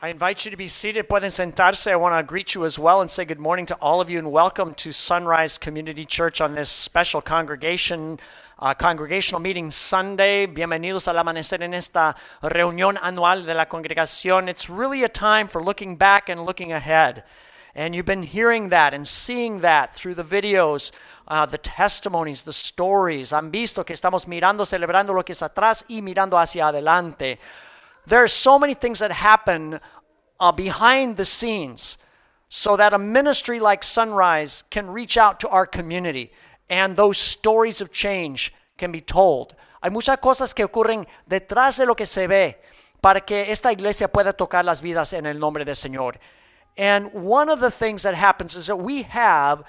[0.00, 1.08] I invite you to be seated.
[1.08, 1.90] Pueden sentarse.
[1.90, 4.20] I want to greet you as well and say good morning to all of you
[4.20, 8.20] and welcome to Sunrise Community Church on this special congregation,
[8.60, 10.46] uh, congregational meeting Sunday.
[10.46, 12.14] Bienvenidos al amanecer en esta
[12.44, 14.48] reunión anual de la congregación.
[14.48, 17.24] It's really a time for looking back and looking ahead.
[17.74, 20.92] And you've been hearing that and seeing that through the videos,
[21.26, 23.32] uh, the testimonies, the stories.
[23.32, 27.40] Han visto que estamos mirando, celebrando lo que es atrás y mirando hacia adelante.
[28.08, 29.80] There are so many things that happen
[30.40, 31.98] uh, behind the scenes
[32.48, 36.32] so that a ministry like Sunrise can reach out to our community
[36.70, 39.54] and those stories of change can be told.
[39.82, 42.56] Hay muchas cosas que ocurren detrás de lo que se ve
[43.02, 46.16] para que esta iglesia pueda tocar las vidas en el nombre del Señor.
[46.78, 49.64] And one of the things that happens is that we have,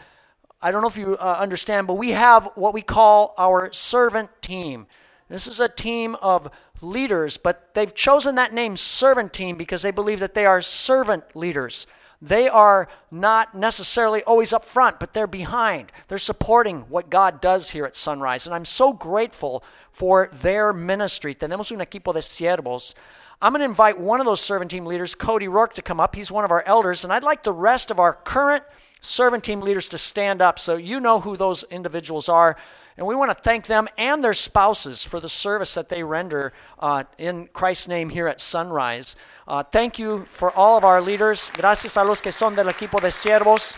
[0.61, 4.29] I don't know if you uh, understand, but we have what we call our servant
[4.41, 4.87] team.
[5.27, 6.49] This is a team of
[6.81, 11.35] leaders, but they've chosen that name servant team because they believe that they are servant
[11.35, 11.87] leaders.
[12.21, 15.91] They are not necessarily always up front, but they're behind.
[16.07, 18.45] They're supporting what God does here at Sunrise.
[18.45, 19.63] And I'm so grateful
[19.93, 21.33] for their ministry.
[21.33, 22.93] Tenemos un equipo de siervos.
[23.41, 26.13] I'm going to invite one of those servant team leaders, Cody Rourke, to come up.
[26.13, 27.05] He's one of our elders.
[27.05, 28.65] And I'd like the rest of our current
[28.99, 32.57] servant team leaders to stand up so you know who those individuals are.
[32.99, 36.51] And we want to thank them and their spouses for the service that they render
[36.79, 39.15] uh, in Christ's name here at Sunrise.
[39.47, 41.49] Uh, thank you for all of our leaders.
[41.53, 43.73] Gracias a los que son del equipo de siervos.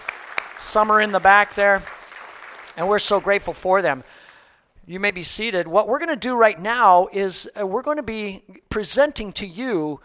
[0.57, 1.83] Some are in the back there,
[2.75, 4.03] and we're so grateful for them.
[4.87, 5.67] You may be seated.
[5.67, 9.45] What we're going to do right now is uh, we're going to be presenting to
[9.45, 9.99] you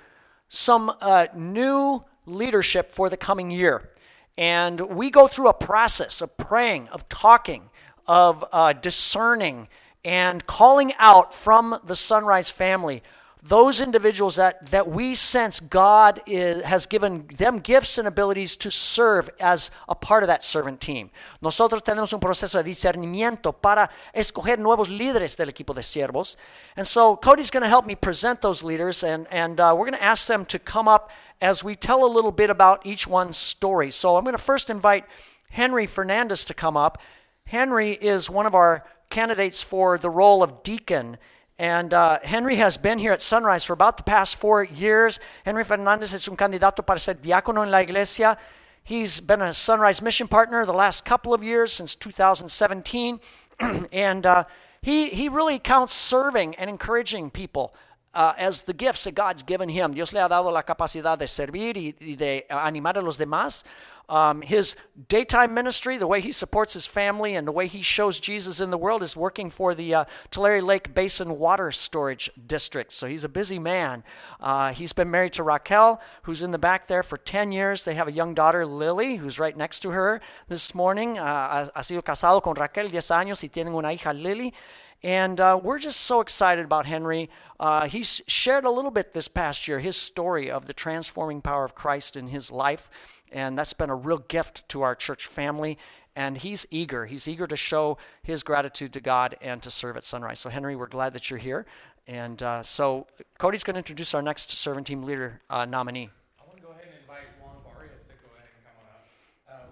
[0.50, 3.88] some uh, new leadership for the coming year.
[4.36, 7.70] And we go through a process of praying, of talking,
[8.06, 9.68] of uh, discerning
[10.04, 13.02] and calling out from the Sunrise family
[13.48, 18.70] those individuals that, that we sense God is, has given them gifts and abilities to
[18.70, 21.10] serve as a part of that servant team.
[21.40, 26.36] Nosotros tenemos un proceso de discernimiento para escoger nuevos líderes del equipo de siervos.
[26.76, 29.98] And so Cody's going to help me present those leaders, and, and uh, we're going
[29.98, 31.10] to ask them to come up
[31.40, 33.90] as we tell a little bit about each one's story.
[33.92, 35.04] So I'm going to first invite
[35.50, 36.98] Henry Fernandez to come up.
[37.46, 41.16] Henry is one of our candidates for the role of deacon.
[41.58, 45.20] And uh, Henry has been here at Sunrise for about the past four years.
[45.44, 48.36] Henry Fernandez is un candidato para ser diácono en la iglesia.
[48.82, 53.20] He's been a Sunrise mission partner the last couple of years, since 2017.
[53.92, 54.44] and uh,
[54.82, 57.74] he, he really counts serving and encouraging people
[58.12, 59.92] uh, as the gifts that God's given him.
[59.92, 63.62] Dios le ha dado la capacidad de servir y, y de animar a los demás.
[64.08, 64.76] Um, his
[65.08, 68.70] daytime ministry, the way he supports his family and the way he shows Jesus in
[68.70, 72.92] the world, is working for the uh, Tulare Lake Basin Water Storage District.
[72.92, 74.04] So he's a busy man.
[74.40, 77.84] Uh, he's been married to Raquel, who's in the back there for 10 years.
[77.84, 81.18] They have a young daughter, Lily, who's right next to her this morning.
[81.18, 84.54] Uh, ha sido casado con Raquel 10 años y tienen una hija, Lily.
[85.02, 87.28] And uh, we're just so excited about Henry.
[87.60, 91.64] Uh, he's shared a little bit this past year his story of the transforming power
[91.64, 92.88] of Christ in his life.
[93.32, 95.78] And that's been a real gift to our church family.
[96.14, 97.06] And he's eager.
[97.06, 100.38] He's eager to show his gratitude to God and to serve at Sunrise.
[100.38, 101.66] So, Henry, we're glad that you're here.
[102.06, 103.06] And uh, so,
[103.38, 106.08] Cody's going to introduce our next servant team leader nominee.
[106.40, 108.88] I want to go ahead and invite Juan Varea to stick away and come on
[108.94, 109.04] up.
[109.50, 109.66] uh,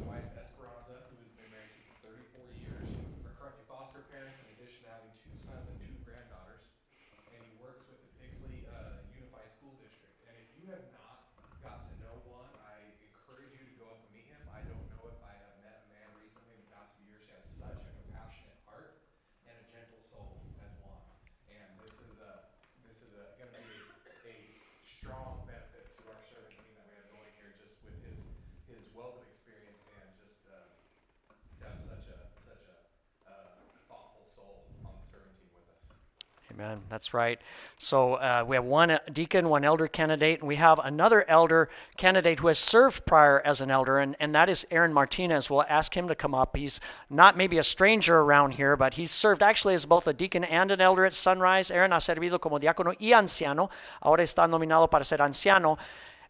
[36.56, 36.83] Amen.
[36.89, 37.41] That's right.
[37.79, 42.39] So uh, we have one deacon, one elder candidate, and we have another elder candidate
[42.39, 45.51] who has served prior as an elder, and, and that is Aaron Martinez.
[45.51, 46.56] We'll ask him to come up.
[46.56, 46.81] He's
[47.11, 50.71] not maybe a stranger around here, but he's served actually as both a deacon and
[50.71, 51.73] an elder at Sunrise.
[51.73, 53.69] Aaron ha servido como diácono y anciano.
[54.00, 55.77] Ahora está nominado para ser anciano.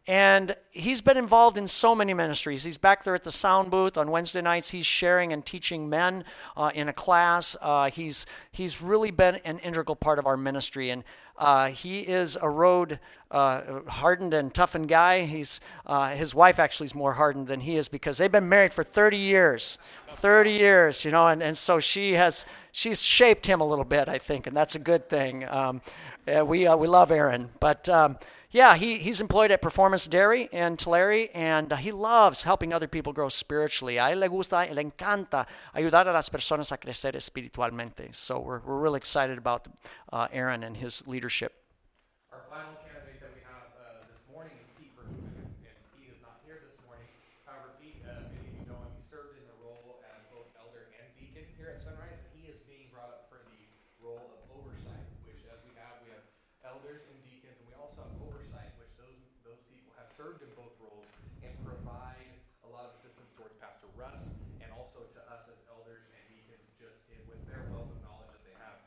[0.06, 2.62] And he's been involved in so many ministries.
[2.62, 4.70] He's back there at the sound booth on Wednesday nights.
[4.70, 6.24] He's sharing and teaching men
[6.58, 7.56] uh, in a class.
[7.60, 10.90] Uh, he's he's really been an integral part of our ministry.
[10.90, 11.04] And
[11.36, 15.24] Uh, he is a road uh, hardened and toughened guy.
[15.24, 18.72] He's, uh, his wife actually is more hardened than he is because they've been married
[18.72, 19.78] for 30 years.
[20.08, 24.08] 30 years, you know, and, and so she has, she's shaped him a little bit,
[24.08, 25.44] I think, and that's a good thing.
[25.48, 25.80] Um,
[26.46, 27.50] we, uh, we love Aaron.
[27.58, 28.16] But um,
[28.54, 33.12] yeah, he, he's employed at Performance Dairy in Tulare, and he loves helping other people
[33.12, 33.98] grow spiritually.
[33.98, 38.14] A él le gusta, le encanta ayudar a las personas a crecer espiritualmente.
[38.14, 39.66] So we're, we're really excited about
[40.12, 41.52] uh, Aaron and his leadership.
[42.30, 46.22] Our final candidate that we have uh, this morning is Pete Verhoeven, and Pete is
[46.22, 47.10] not here this morning.
[47.50, 50.46] However, Pete, uh, many of you know him, he served in the role as both
[50.62, 53.62] elder and deacon here at Sunrise, and he is being brought up for the
[53.98, 56.22] role of oversight, which as we have, we have
[56.62, 60.50] elders and deacons, and we also have oversight, which those those people have served in
[60.58, 61.06] both roles
[61.44, 62.34] and provide
[62.66, 64.34] a lot of assistance towards Pastor Russ
[64.64, 68.32] and also to us as elders and deacons, just in, with their wealth of knowledge
[68.34, 68.80] that they have.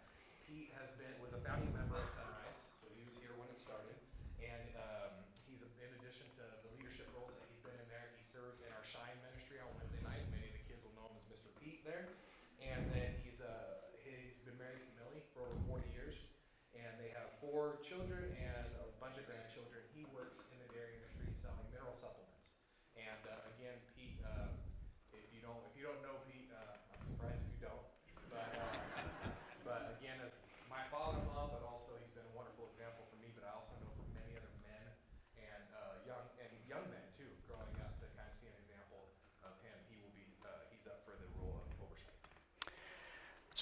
[0.50, 3.60] Pete has been was a founding member of Sunrise, so he was here when it
[3.62, 3.96] started,
[4.42, 5.12] and um,
[5.46, 8.72] he's in addition to the leadership roles that he's been in there, he serves in
[8.74, 10.26] our Shine ministry on Wednesday nights.
[10.34, 11.52] Many of the kids will know him as Mr.
[11.60, 12.07] Pete there,
[12.64, 16.31] and then he's uh, he's been married to Millie for over 40 years,
[16.74, 19.84] and they have four children and a bunch of grandchildren.
[19.92, 22.64] He works in the dairy industry selling mineral supplements,
[22.96, 24.50] and uh, again, Pete, uh,
[25.12, 27.86] if you don't if you don't know Pete, uh, I'm surprised if you don't,
[28.31, 28.48] but.
[28.56, 28.88] Uh,
[29.68, 30.31] but again, as
[30.72, 33.36] my father-in-law, but also he's been a wonderful example for me.
[33.36, 34.86] But I also know from many other men
[35.36, 39.12] and uh, young and young men too, growing up to kind of see an example
[39.44, 39.76] of him.
[39.92, 42.16] He will be uh, he's up for the role of oversight.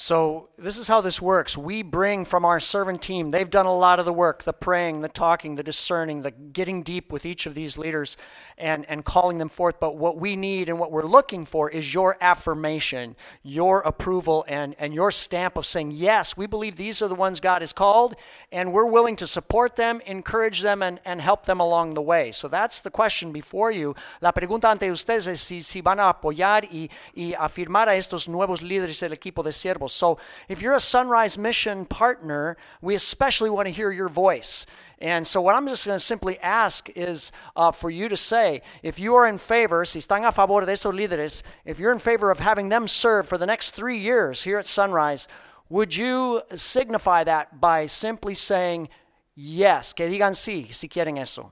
[0.06, 1.58] So, this is how this works.
[1.58, 5.02] We bring from our servant team, they've done a lot of the work the praying,
[5.02, 8.16] the talking, the discerning, the getting deep with each of these leaders
[8.56, 9.80] and, and calling them forth.
[9.80, 14.76] But what we need and what we're looking for is your affirmation, your approval, and,
[14.78, 18.16] and your stamp of saying, yes, we believe these are the ones God has called,
[18.52, 22.32] and we're willing to support them, encourage them, and, and help them along the way.
[22.32, 23.96] So, that's the question before you.
[24.22, 28.30] La pregunta ante ustedes es si, si van a apoyar y, y afirmar a estos
[28.30, 29.95] nuevos líderes del equipo de siervos.
[29.96, 30.20] So,
[30.50, 34.66] if you're a Sunrise Mission partner, we especially want to hear your voice.
[35.00, 38.62] And so, what I'm just going to simply ask is uh, for you to say,
[38.84, 42.00] if you are in favor, si están a favor de esos líderes, if you're in
[42.00, 45.28] favor of having them serve for the next three years here at Sunrise,
[45.70, 48.90] would you signify that by simply saying
[49.36, 49.94] yes?
[49.94, 51.52] Que digan sí, si quieren eso.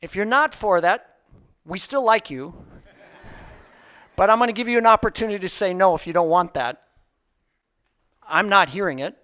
[0.00, 1.14] If you're not for that,
[1.64, 2.54] we still like you.
[4.22, 6.54] But I'm going to give you an opportunity to say no if you don't want
[6.54, 6.80] that.
[8.22, 9.16] I'm not hearing it.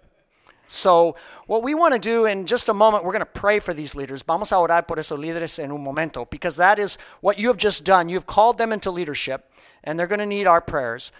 [0.67, 1.15] So,
[1.47, 3.95] what we want to do in just a moment, we're going to pray for these
[3.95, 4.23] leaders.
[4.23, 7.55] Vamos a orar por esos líderes en un momento, because that is what you have
[7.55, 8.09] just done.
[8.09, 9.49] You've called them into leadership,
[9.85, 11.13] and they're going to need our prayers.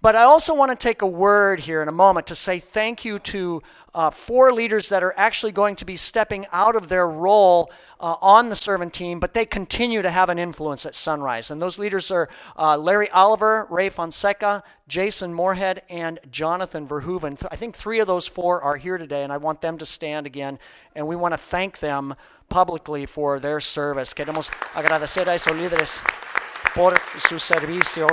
[0.00, 3.04] But I also want to take a word here in a moment to say thank
[3.04, 3.62] you to
[3.96, 8.14] uh, four leaders that are actually going to be stepping out of their role uh,
[8.20, 11.50] on the servant team, but they continue to have an influence at Sunrise.
[11.50, 12.28] And those leaders are
[12.58, 17.42] uh, Larry Oliver, Ray Fonseca, Jason Moorhead, and Jonathan Verhoeven.
[17.50, 20.26] I think three of those four are here today, and I want them to stand
[20.26, 20.58] again.
[20.94, 22.14] And we want to thank them
[22.50, 24.12] publicly for their service.
[24.12, 26.02] Queremos agradecer a esos líderes
[26.74, 28.06] por su servicio.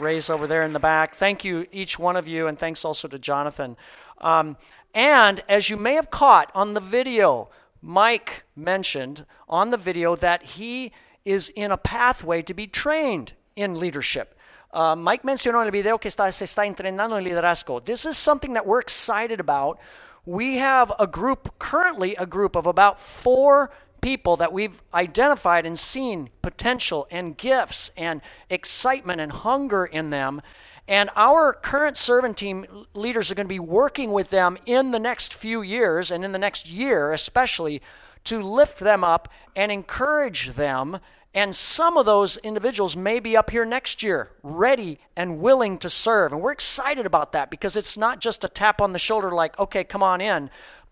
[0.00, 1.14] Ray's over there in the back.
[1.14, 3.76] Thank you, each one of you, and thanks also to Jonathan.
[4.20, 4.56] Um,
[4.94, 7.50] and as you may have caught on the video,
[7.82, 10.92] Mike mentioned on the video that he
[11.24, 14.34] is in a pathway to be trained in leadership.
[14.72, 17.84] Uh, Mike mencionó en el video que está, se está entrenando en liderazgo.
[17.84, 19.78] This is something that we're excited about.
[20.26, 25.78] We have a group, currently a group of about four people that we've identified and
[25.78, 30.40] seen potential and gifts and excitement and hunger in them.
[30.86, 32.64] And our current servant team
[32.94, 36.32] leaders are going to be working with them in the next few years and in
[36.32, 37.82] the next year, especially,
[38.24, 40.98] to lift them up and encourage them.
[41.34, 45.90] And some of those individuals may be up here next year, ready and willing to
[45.90, 46.32] serve.
[46.32, 49.58] And we're excited about that because it's not just a tap on the shoulder like,
[49.58, 50.48] okay, come on in,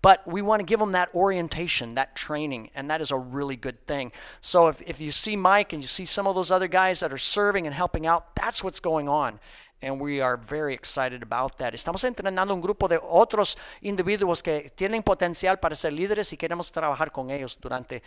[0.07, 3.57] but we want to give them that orientation, that training, and that is a really
[3.57, 4.13] good thing.
[4.41, 7.13] So if, if you see Mike and you see some of those other guys that
[7.13, 9.41] are serving and helping out, that's what's going on.
[9.83, 11.75] And we are very excited about that.
[11.75, 16.71] Estamos entrenando un grupo de otros individuos que tienen potencial para ser líderes y queremos
[16.71, 18.01] trabajar con ellos durante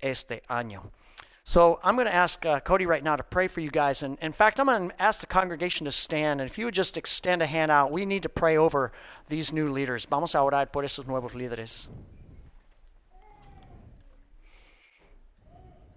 [0.00, 0.90] este año.
[1.44, 4.04] So I'm going to ask uh, Cody right now to pray for you guys.
[4.04, 6.40] And in fact, I'm going to ask the congregation to stand.
[6.40, 8.92] And if you would just extend a hand out, we need to pray over
[9.28, 10.06] these new leaders.
[10.06, 11.88] Vamos a orar por esos nuevos líderes.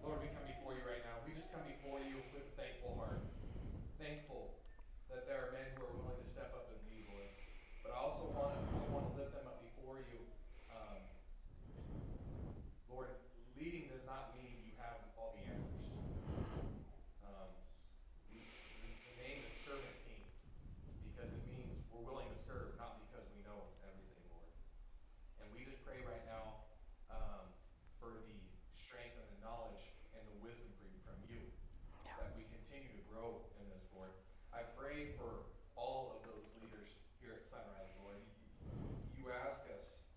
[0.04, 1.22] Lord, we come before you right now.
[1.28, 3.22] We just come before you with a thankful heart.
[4.02, 4.50] Thankful
[5.14, 7.30] that there are men who are willing to step up and lead, Lord.
[30.46, 31.42] wisdom from, from you.
[32.06, 34.14] That we continue to grow in this, Lord.
[34.54, 38.22] I pray for all of those leaders here at Sunrise, Lord.
[39.18, 40.14] You ask us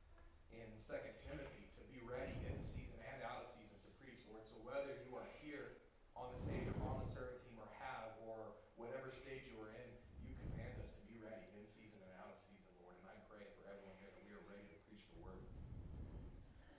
[0.52, 4.44] in 2 Timothy to be ready in season and out of season to preach, Lord.
[4.44, 5.80] So whether you are here
[6.12, 9.73] on the stage or on the servant team or have or whatever stage you are
[9.73, 9.88] in,
[10.21, 13.00] you command us to be ready in season and out of season, Lord.
[13.00, 15.42] And I pray for everyone here that we are ready to preach the word.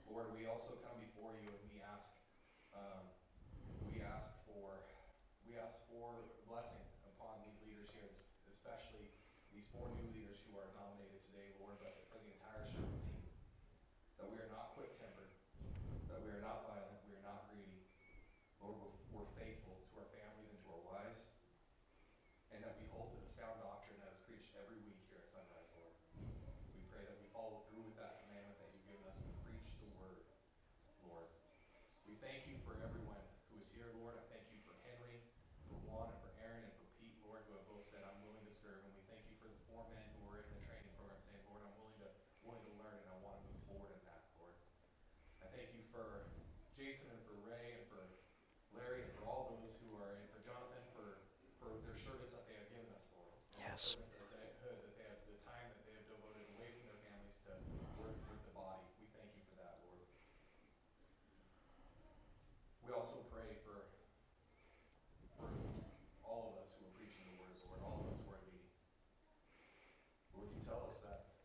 [0.08, 2.16] Lord, we also come before you and we ask,
[2.74, 3.06] um,
[3.86, 4.86] we ask for,
[5.46, 6.82] we ask for blessing
[7.14, 8.10] upon these leaders here,
[8.50, 9.10] especially
[9.50, 13.22] these four new leaders who are nominated today, Lord, but for the entire servant team.
[14.22, 15.32] That we are not quick-tempered,
[16.12, 17.82] that we are not violent, we are not greedy.
[18.62, 21.34] Lord, we're, we're faithful to our families and to our wives,
[22.52, 25.28] and that we hold to the sound doctrine that is preached every week here at
[25.32, 25.96] Sunrise, Lord.
[26.76, 29.80] We pray that we follow through with that commandment that you've given us to preach
[29.80, 30.20] the word,
[31.02, 31.26] Lord.
[32.04, 34.20] We thank you for everyone who is here, Lord.
[34.20, 35.24] I thank you for Henry,
[35.64, 38.04] for Juan, and for Aaron, and for Pete, Lord, who have both said,
[38.60, 38.84] Serve.
[38.84, 41.40] And we thank you for the four men who were in the training program saying,
[41.48, 42.08] Lord, I'm willing to
[42.44, 44.52] willing to learn and I want to move forward in that, Lord.
[45.40, 46.28] I thank you for
[46.76, 48.04] Jason and for Ray and for
[48.76, 51.24] Larry and for all those who are in, for Jonathan, for,
[51.56, 53.32] for their service that they have given us, Lord.
[53.56, 53.96] And the Yes.
[53.96, 57.00] servant That they, that they have, the time that they have devoted away from their
[57.00, 57.52] families to
[57.96, 58.84] work with the body.
[59.00, 60.04] We thank you for that, Lord.
[62.84, 63.88] We also pray for,
[65.40, 65.48] for
[66.28, 68.68] all of us who are preaching the word, Lord, all of us who are leading.
[70.34, 71.36] Lord, you tell us that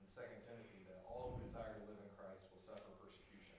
[0.00, 3.58] in 2 Timothy that all who desire to live in Christ will suffer persecution.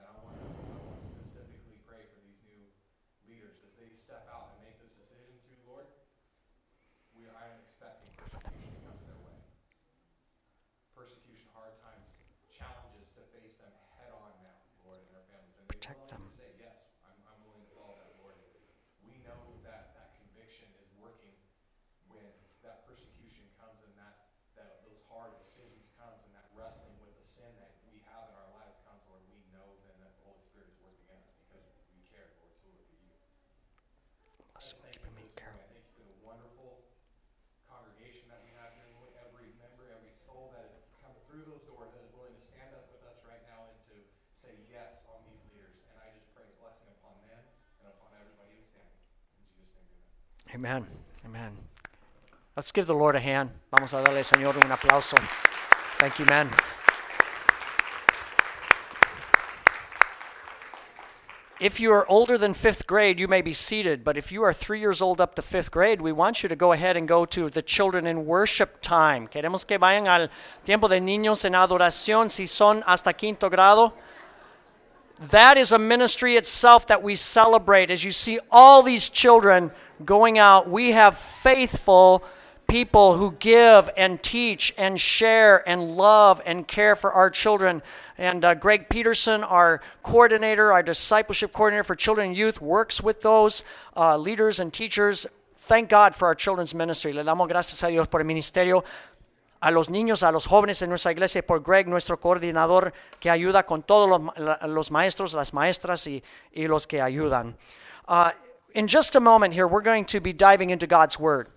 [0.00, 2.64] And I want to, I want to specifically pray for these new
[3.30, 5.88] leaders as they step out and make this decision to, Lord.
[7.16, 9.38] We I am expecting persecution to come their way.
[10.98, 13.70] Persecution, hard times, challenges to face them
[14.02, 15.54] head on now, Lord, and their families.
[15.62, 16.32] And Protect they're willing them.
[16.32, 18.34] to say, yes, I'm, I'm willing to follow that, Lord.
[19.06, 21.34] We know that that conviction is working
[22.10, 22.26] when
[22.66, 24.26] that persecution comes and that,
[24.58, 28.34] that those hard decisions comes and that wrestling with the sin that we have in
[28.38, 31.30] our lives comes, Lord, we know then that the Holy Spirit is working in us
[31.46, 31.62] because
[31.94, 33.14] we care, Lord, to look at you.
[34.54, 35.50] I Bless just them, thank keep you them in for this care.
[35.50, 35.66] morning.
[35.66, 36.70] I thank you for the wonderful
[37.66, 39.10] congregation that we have here, Lord.
[39.18, 42.70] Every member, every soul that has come through those doors that is willing to stand
[42.78, 43.96] up with us right now and to
[44.38, 45.74] say yes on these leaders.
[45.90, 47.42] And I just pray a blessing upon them
[47.82, 48.94] and upon everybody who's standing.
[49.42, 49.90] In Jesus' name,
[50.54, 50.86] amen.
[50.86, 50.86] Amen.
[51.26, 51.52] Amen.
[52.54, 53.50] Let's give the Lord a hand.
[53.74, 55.18] Vamos a darle, Señor, un aplauso.
[55.98, 56.46] Thank you, man.
[61.60, 64.02] If you are older than fifth grade, you may be seated.
[64.02, 66.56] But if you are three years old up to fifth grade, we want you to
[66.56, 69.28] go ahead and go to the children in worship time.
[69.28, 70.28] Queremos que vayan al
[70.64, 73.92] tiempo de niños en adoración si son hasta quinto grado.
[75.30, 77.92] That is a ministry itself that we celebrate.
[77.92, 79.70] As you see all these children
[80.04, 82.24] going out, we have faithful
[82.66, 87.80] people who give and teach and share and love and care for our children.
[88.16, 93.22] And uh, Greg Peterson, our coordinator, our discipleship coordinator for children and youth, works with
[93.22, 93.64] those
[93.96, 95.26] uh, leaders and teachers.
[95.56, 97.12] Thank God for our children's ministry.
[97.12, 98.84] Le damos gracias a Dios por el ministerio
[99.64, 103.64] a los niños, a los jóvenes en nuestra iglesia, por Greg, nuestro coordinador, que ayuda
[103.64, 107.56] con todos los, los maestros, las maestras y, y los que ayudan.
[108.06, 108.30] Uh,
[108.74, 111.48] in just a moment here, we're going to be diving into God's Word.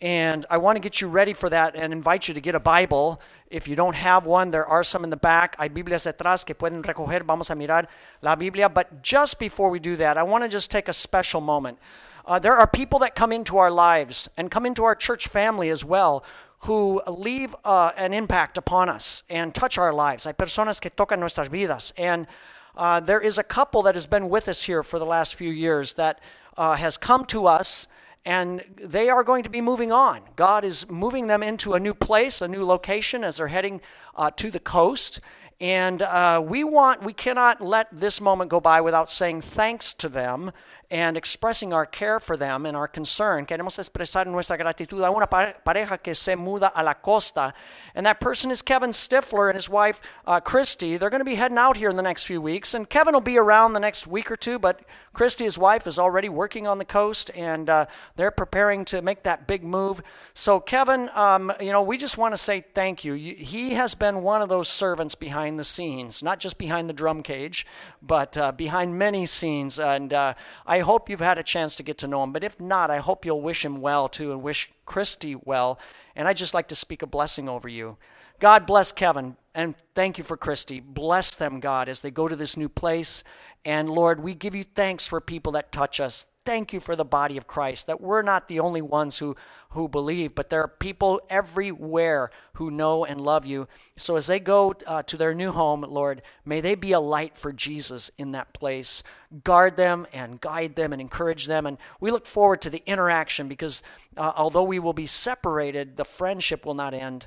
[0.00, 2.60] And I want to get you ready for that and invite you to get a
[2.60, 3.20] Bible.
[3.50, 5.56] If you don't have one, there are some in the back.
[5.58, 7.24] Hay Biblias detrás que pueden recoger.
[7.24, 7.86] Vamos a mirar
[8.22, 8.68] la Biblia.
[8.68, 11.78] But just before we do that, I want to just take a special moment.
[12.24, 15.68] Uh, there are people that come into our lives and come into our church family
[15.68, 16.24] as well
[16.60, 20.24] who leave uh, an impact upon us and touch our lives.
[20.24, 21.92] Hay personas que tocan nuestras vidas.
[21.96, 22.28] And
[22.76, 25.50] uh, there is a couple that has been with us here for the last few
[25.50, 26.20] years that
[26.56, 27.88] uh, has come to us
[28.24, 30.20] and they are going to be moving on.
[30.36, 33.80] God is moving them into a new place, a new location as they're heading
[34.14, 35.20] uh, to the coast.
[35.60, 40.08] And uh, we want, we cannot let this moment go by without saying thanks to
[40.08, 40.52] them
[40.90, 43.46] and expressing our care for them and our concern.
[43.46, 47.54] Queremos expresar nuestra gratitud a una pareja que se muda a la costa.
[47.94, 50.96] And that person is Kevin Stifler and his wife, uh, Christy.
[50.96, 52.74] They're going to be heading out here in the next few weeks.
[52.74, 54.80] And Kevin will be around the next week or two, but
[55.12, 59.22] Christy, his wife, is already working on the coast and uh, they're preparing to make
[59.24, 60.02] that big move.
[60.34, 63.14] So, Kevin, um, you know, we just want to say thank you.
[63.14, 63.34] you.
[63.34, 67.22] He has been one of those servants behind the scenes, not just behind the drum
[67.22, 67.66] cage,
[68.02, 69.78] but uh, behind many scenes.
[69.78, 70.34] And uh,
[70.80, 72.32] I hope you've had a chance to get to know him.
[72.32, 75.78] But if not, I hope you'll wish him well too and wish Christy well.
[76.16, 77.98] And I'd just like to speak a blessing over you.
[78.38, 80.80] God bless Kevin and thank you for Christy.
[80.80, 83.24] Bless them, God, as they go to this new place.
[83.62, 86.24] And Lord, we give you thanks for people that touch us.
[86.46, 89.36] Thank you for the body of Christ, that we're not the only ones who,
[89.70, 93.68] who believe, but there are people everywhere who know and love you.
[93.98, 97.36] So as they go uh, to their new home, Lord, may they be a light
[97.36, 99.02] for Jesus in that place.
[99.44, 101.66] Guard them and guide them and encourage them.
[101.66, 103.82] And we look forward to the interaction because
[104.16, 107.26] uh, although we will be separated, the friendship will not end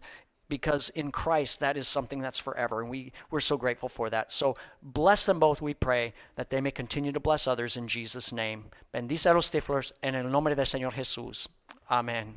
[0.53, 4.31] because in Christ that is something that's forever and we, we're so grateful for that.
[4.31, 8.31] So bless them both, we pray, that they may continue to bless others in Jesus'
[8.31, 8.65] name.
[8.93, 11.47] Bendice a los Stiflers en el nombre del Señor Jesús.
[11.89, 12.35] Amen.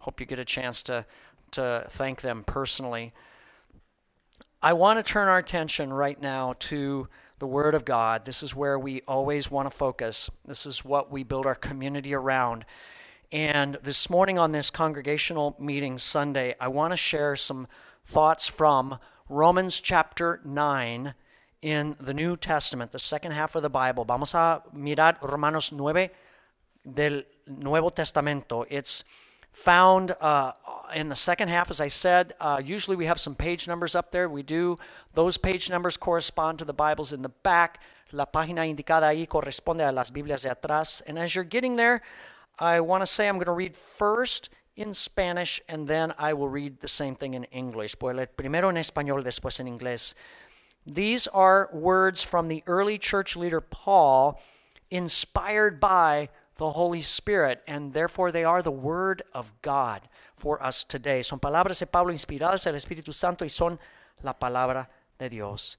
[0.00, 1.06] Hope you get a chance to,
[1.52, 3.14] to thank them personally.
[4.60, 7.08] I want to turn our attention right now to
[7.38, 8.26] the Word of God.
[8.26, 10.28] This is where we always want to focus.
[10.44, 12.66] This is what we build our community around.
[13.32, 17.66] And this morning on this congregational meeting Sunday, I want to share some
[18.04, 18.98] thoughts from
[19.30, 21.14] Romans chapter 9
[21.62, 24.04] in the New Testament, the second half of the Bible.
[24.04, 26.10] Vamos a mirar Romanos 9
[26.92, 28.66] del Nuevo Testamento.
[28.68, 29.02] It's
[29.50, 30.52] found uh,
[30.94, 32.34] in the second half, as I said.
[32.38, 34.28] Uh, usually we have some page numbers up there.
[34.28, 34.76] We do.
[35.14, 37.80] Those page numbers correspond to the Bibles in the back.
[38.12, 41.00] La página indicada ahí corresponde a las Biblias de atrás.
[41.06, 42.02] And as you're getting there,
[42.62, 46.48] I want to say I'm going to read first in Spanish and then I will
[46.48, 47.96] read the same thing in English.
[47.98, 50.14] Voy a leer primero en español, después en inglés.
[50.86, 54.40] These are words from the early church leader Paul,
[54.92, 60.02] inspired by the Holy Spirit, and therefore they are the Word of God
[60.36, 61.22] for us today.
[61.22, 63.80] Son palabras de Pablo inspiradas del Espíritu Santo y son
[64.22, 64.88] la palabra
[65.18, 65.78] de Dios.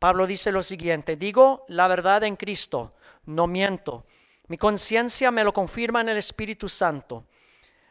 [0.00, 2.90] Pablo dice lo siguiente, digo la verdad en Cristo,
[3.24, 4.04] no miento.
[4.48, 7.24] Mi conciencia me lo confirma en el Espíritu Santo.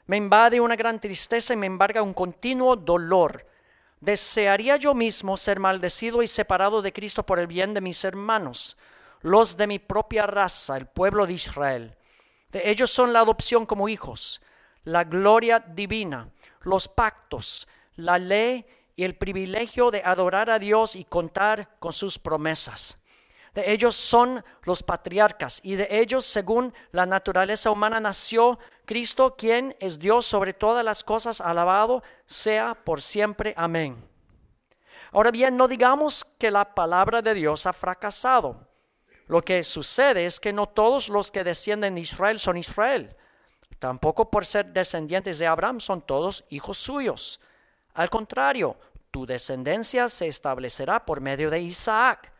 [0.07, 3.45] Me invade una gran tristeza y me embarga un continuo dolor.
[3.99, 8.75] Desearía yo mismo ser maldecido y separado de Cristo por el bien de mis hermanos,
[9.21, 11.95] los de mi propia raza, el pueblo de Israel.
[12.51, 14.41] De ellos son la adopción como hijos,
[14.83, 16.29] la gloria divina,
[16.61, 18.65] los pactos, la ley
[18.95, 22.99] y el privilegio de adorar a Dios y contar con sus promesas.
[23.57, 29.75] De ellos son los patriarcas y de ellos, según la naturaleza humana, nació Cristo, quien
[29.79, 33.55] es Dios sobre todas las cosas, alabado sea por siempre.
[33.57, 33.97] Amén.
[35.11, 38.67] Ahora bien, no digamos que la palabra de Dios ha fracasado.
[39.25, 43.15] Lo que sucede es que no todos los que descienden de Israel son Israel.
[43.79, 47.39] Tampoco por ser descendientes de Abraham son todos hijos suyos.
[47.95, 48.77] Al contrario,
[49.09, 52.36] tu descendencia se establecerá por medio de Isaac.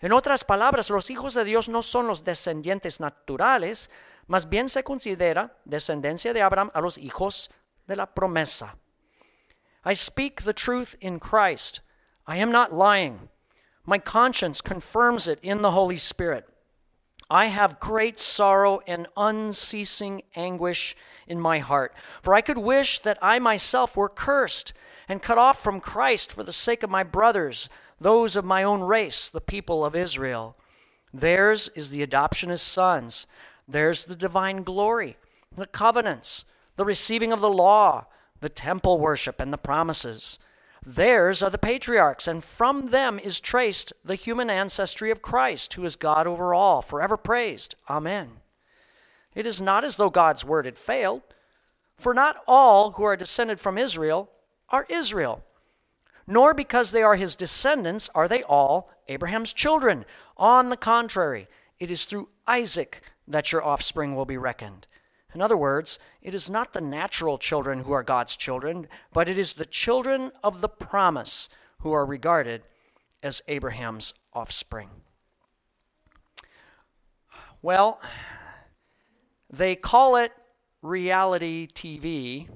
[0.00, 3.90] En otras palabras, los hijos de Dios no son los descendientes naturales,
[4.26, 7.50] más bien se considera descendencia de Abraham a los hijos
[7.86, 8.76] de la promesa.
[9.84, 11.80] I speak the truth in Christ.
[12.26, 13.28] I am not lying.
[13.84, 16.46] My conscience confirms it in the Holy Spirit.
[17.28, 23.18] I have great sorrow and unceasing anguish in my heart, for I could wish that
[23.22, 24.72] I myself were cursed
[25.08, 27.68] and cut off from Christ for the sake of my brothers
[28.00, 30.56] those of my own race, the people of Israel.
[31.12, 33.26] Theirs is the adoption as sons.
[33.68, 35.16] Theirs the divine glory,
[35.54, 36.44] the covenants,
[36.76, 38.06] the receiving of the law,
[38.40, 40.38] the temple worship, and the promises.
[40.84, 45.84] Theirs are the patriarchs, and from them is traced the human ancestry of Christ, who
[45.84, 47.74] is God over all, forever praised.
[47.90, 48.40] Amen.
[49.34, 51.22] It is not as though God's word had failed,
[51.96, 54.30] for not all who are descended from Israel
[54.70, 55.44] are Israel
[56.30, 60.04] nor because they are his descendants are they all Abraham's children.
[60.36, 61.48] On the contrary,
[61.80, 64.86] it is through Isaac that your offspring will be reckoned.
[65.34, 69.38] In other words, it is not the natural children who are God's children, but it
[69.38, 71.48] is the children of the promise
[71.80, 72.68] who are regarded
[73.22, 74.88] as Abraham's offspring.
[77.60, 78.00] Well,
[79.50, 80.32] they call it
[80.80, 82.48] reality TV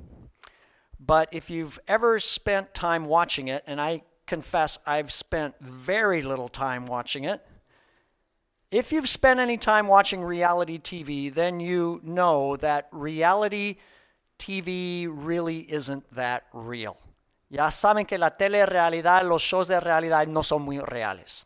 [1.05, 6.49] but if you've ever spent time watching it, and I confess I've spent very little
[6.49, 7.45] time watching it,
[8.71, 13.77] if you've spent any time watching reality TV, then you know that reality
[14.39, 16.97] TV really isn't that real.
[17.51, 21.45] Ya saben que la tele-realidad, los shows de realidad no son muy reales.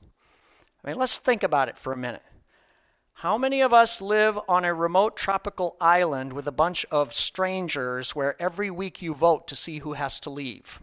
[0.82, 2.22] I mean, let's think about it for a minute.
[3.22, 8.14] How many of us live on a remote tropical island with a bunch of strangers
[8.14, 10.78] where every week you vote to see who has to leave?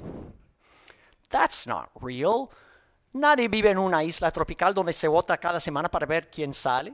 [1.29, 2.51] That's not real.
[3.13, 6.93] Nadie vive en una isla tropical donde se vota cada semana para ver quién sale.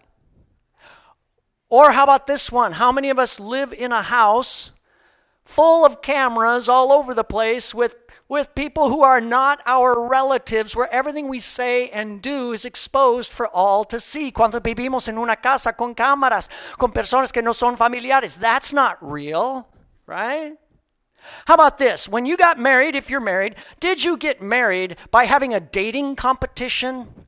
[1.70, 2.74] Or how about this one?
[2.74, 4.70] How many of us live in a house
[5.44, 8.01] full of cameras all over the place with
[8.32, 13.34] with people who are not our relatives, where everything we say and do is exposed
[13.34, 14.32] for all to see.
[14.32, 18.98] Cuando vivimos en una casa con cámaras, con personas que no son familiares, that's not
[19.02, 19.68] real,
[20.06, 20.54] right?
[21.46, 22.08] How about this?
[22.08, 26.16] When you got married, if you're married, did you get married by having a dating
[26.16, 27.28] competition?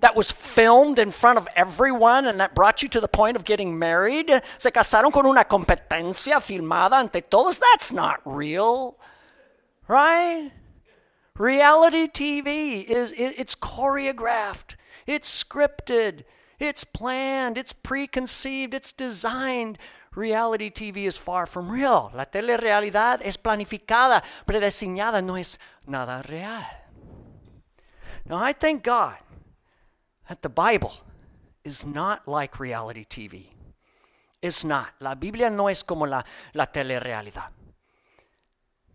[0.00, 3.44] that was filmed in front of everyone and that brought you to the point of
[3.44, 4.28] getting married?
[4.58, 7.60] Se casaron con una competencia filmada ante todos?
[7.60, 8.96] That's not real.
[9.88, 10.50] Right?
[11.38, 16.24] Reality TV is it's choreographed, it's scripted,
[16.58, 19.78] it's planned, it's preconceived, it's designed.
[20.14, 22.12] Reality TV is far from real.
[22.14, 26.62] La telerealidad es planificada, predesignada, no es nada real.
[28.26, 29.16] Now, I thank God
[30.28, 30.92] that the Bible
[31.64, 33.46] is not like reality TV.
[34.42, 34.90] It's not.
[35.00, 36.22] La Biblia no es como la,
[36.54, 37.48] la telerealidad.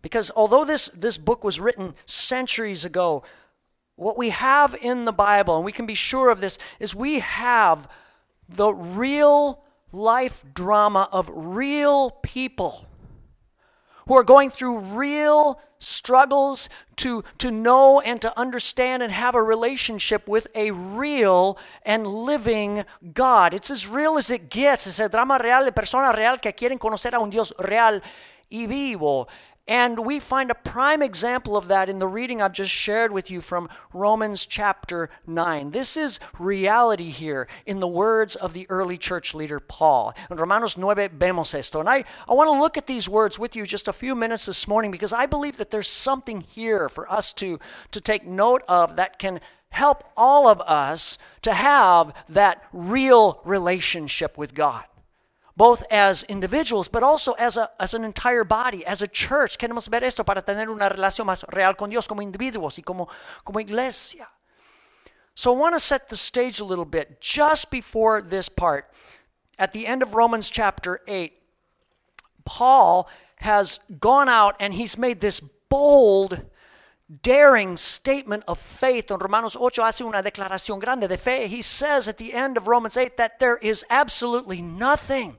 [0.02, 3.24] Because although this, this book was written centuries ago,
[3.96, 7.18] what we have in the Bible, and we can be sure of this, is we
[7.18, 7.88] have
[8.48, 12.86] the real life drama of real people
[14.06, 19.42] who are going through real struggles to, to know and to understand and have a
[19.42, 23.52] relationship with a real and living God.
[23.52, 24.86] It's as real as it gets.
[24.86, 28.00] Es el drama real de personas real que quieren conocer a un Dios real
[28.50, 29.28] y vivo.
[29.68, 33.30] And we find a prime example of that in the reading I've just shared with
[33.30, 35.72] you from Romans chapter 9.
[35.72, 40.14] This is reality here in the words of the early church leader Paul.
[40.30, 41.80] In Romanos 9 vemos esto.
[41.80, 44.46] And I, I want to look at these words with you just a few minutes
[44.46, 48.62] this morning because I believe that there's something here for us to, to take note
[48.68, 54.84] of that can help all of us to have that real relationship with God
[55.58, 59.58] both as individuals, but also as, a, as an entire body, as a church.
[59.58, 63.08] Queremos ver esto para tener una relación más real con Dios como individuos y como,
[63.44, 64.28] como iglesia.
[65.34, 68.88] So I want to set the stage a little bit just before this part.
[69.58, 71.32] At the end of Romans chapter 8,
[72.44, 73.08] Paul
[73.40, 76.40] has gone out and he's made this bold,
[77.22, 79.10] daring statement of faith.
[79.10, 81.48] En Romanos 8 hace una declaración grande de fe.
[81.48, 85.36] He says at the end of Romans 8 that there is absolutely nothing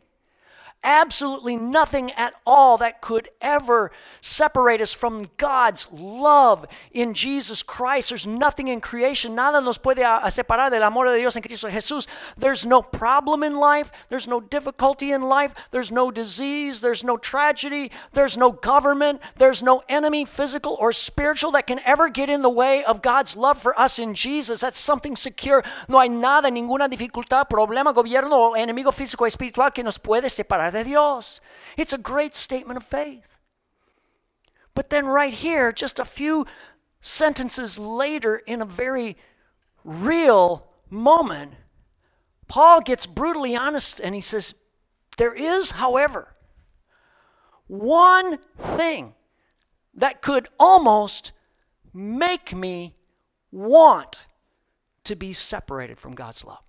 [0.83, 8.09] absolutely nothing at all that could ever separate us from God's love in Jesus Christ.
[8.09, 9.99] There's nothing in creation, nada nos puede
[10.31, 12.07] separar del amor de Dios en Cristo Jesús.
[12.37, 17.17] There's no problem in life, there's no difficulty in life, there's no disease, there's no
[17.17, 22.41] tragedy, there's no government, there's no enemy, physical or spiritual, that can ever get in
[22.41, 24.61] the way of God's love for us in Jesus.
[24.61, 25.63] That's something secure.
[25.87, 30.83] No hay nada, ninguna dificultad, problema, gobierno enemigo físico espiritual que nos puede separar de
[30.83, 31.41] Dios.
[31.77, 33.37] It's a great statement of faith.
[34.73, 36.45] But then, right here, just a few
[37.01, 39.17] sentences later, in a very
[39.83, 41.53] real moment,
[42.47, 44.55] Paul gets brutally honest and he says,
[45.17, 46.35] There is, however,
[47.67, 49.13] one thing
[49.93, 51.31] that could almost
[51.93, 52.95] make me
[53.51, 54.25] want
[55.03, 56.63] to be separated from God's love.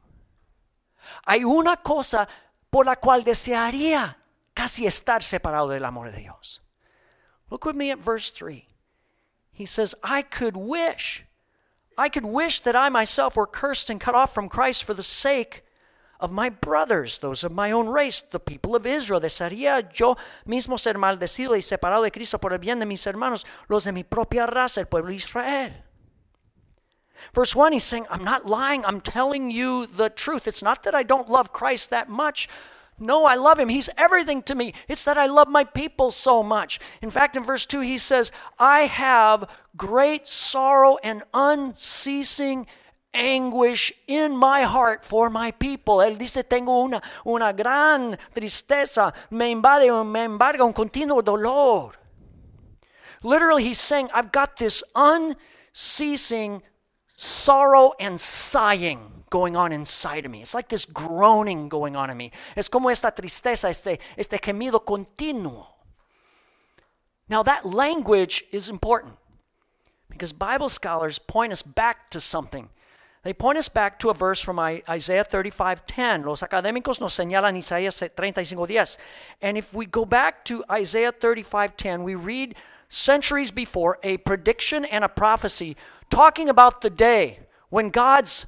[1.26, 2.26] Hay una cosa
[2.70, 4.16] por la cual desearía
[4.54, 6.60] casi estar separado del amor de Dios.
[7.50, 8.66] Look with me at verse 3.
[9.52, 11.24] He says, I could wish,
[11.98, 15.02] I could wish that I myself were cursed and cut off from Christ for the
[15.02, 15.64] sake
[16.20, 19.20] of my brothers, those of my own race, the people of Israel.
[19.20, 23.44] Desearía yo mismo ser maldecido y separado de Cristo por el bien de mis hermanos,
[23.68, 25.84] los de mi propia raza, el pueblo de Israel.
[27.34, 28.84] Verse 1, he's saying, I'm not lying.
[28.84, 30.46] I'm telling you the truth.
[30.46, 32.48] It's not that I don't love Christ that much.
[32.98, 33.70] No, I love him.
[33.70, 34.74] He's everything to me.
[34.86, 36.78] It's that I love my people so much.
[37.00, 42.66] In fact, in verse 2, he says, I have great sorrow and unceasing
[43.14, 45.96] anguish in my heart for my people.
[45.96, 51.92] Él dice, tengo una, una gran tristeza, me invade, me embarga un continuo dolor.
[53.22, 56.62] Literally, he's saying, I've got this unceasing
[57.20, 60.40] sorrow and sighing going on inside of me.
[60.40, 62.32] It's like this groaning going on in me.
[62.56, 65.66] Es como esta tristeza, este, este gemido continuo.
[67.28, 69.16] Now, that language is important
[70.08, 72.70] because Bible scholars point us back to something.
[73.22, 76.24] They point us back to a verse from Isaiah 35:10.
[76.24, 78.96] Los académicos nos señalan Isaías 35:10.
[79.42, 82.56] And if we go back to Isaiah 35:10, we read
[82.88, 85.76] centuries before a prediction and a prophecy
[86.10, 88.46] talking about the day when God's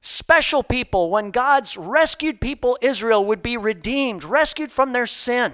[0.00, 5.52] special people, when God's rescued people, Israel, would be redeemed, rescued from their sin.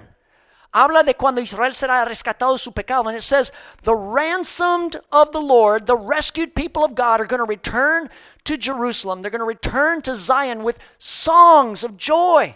[0.75, 3.07] habla de cuando Israel será rescatado su pecado.
[3.07, 3.51] And it says,
[3.83, 8.09] the ransomed of the Lord, the rescued people of God, are going to return
[8.43, 9.21] to Jerusalem.
[9.21, 12.55] They're going to return to Zion with songs of joy.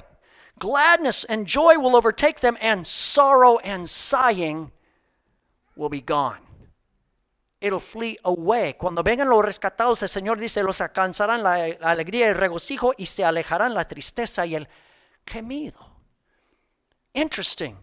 [0.59, 4.71] Gladness and joy will overtake them, and sorrow and sighing
[5.77, 6.48] will be gone.
[7.61, 8.75] It'll flee away.
[8.75, 12.93] Cuando vengan los rescatados, el Señor dice, los alcanzarán la, la alegría y el regocijo
[12.97, 14.67] y se alejarán la tristeza y el
[15.25, 15.79] gemido.
[17.13, 17.77] Interesting.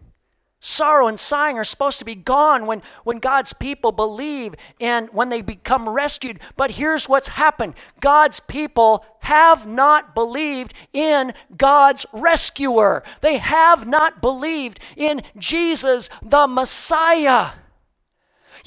[0.59, 5.29] Sorrow and sighing are supposed to be gone when, when God's people believe and when
[5.29, 6.39] they become rescued.
[6.55, 14.19] But here's what's happened God's people have not believed in God's rescuer, they have not
[14.19, 17.51] believed in Jesus the Messiah.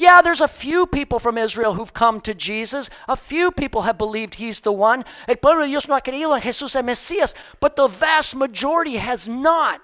[0.00, 2.88] Yeah, there's a few people from Israel who've come to Jesus.
[3.06, 5.04] A few people have believed he's the one.
[5.28, 8.96] El pueblo de Dios no ha creído en Jesús el Mesías, but the vast majority
[8.96, 9.82] has not.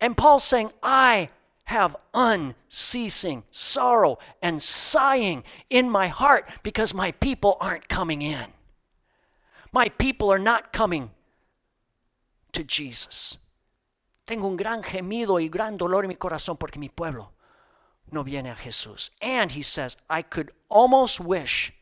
[0.00, 1.28] And Paul's saying, I
[1.66, 8.46] have unceasing sorrow and sighing in my heart because my people aren't coming in.
[9.70, 11.12] My people are not coming
[12.50, 13.38] to Jesus.
[14.26, 17.31] Tengo un gran gemido y gran dolor en mi corazón porque mi pueblo
[18.12, 19.10] no viene a Jesús.
[19.20, 21.72] And he says, I could almost wish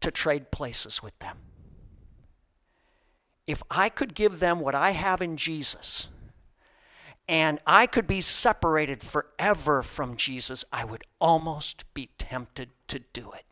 [0.00, 1.36] to trade places with them.
[3.46, 6.08] If I could give them what I have in Jesus,
[7.28, 13.32] and I could be separated forever from Jesus, I would almost be tempted to do
[13.32, 13.44] it.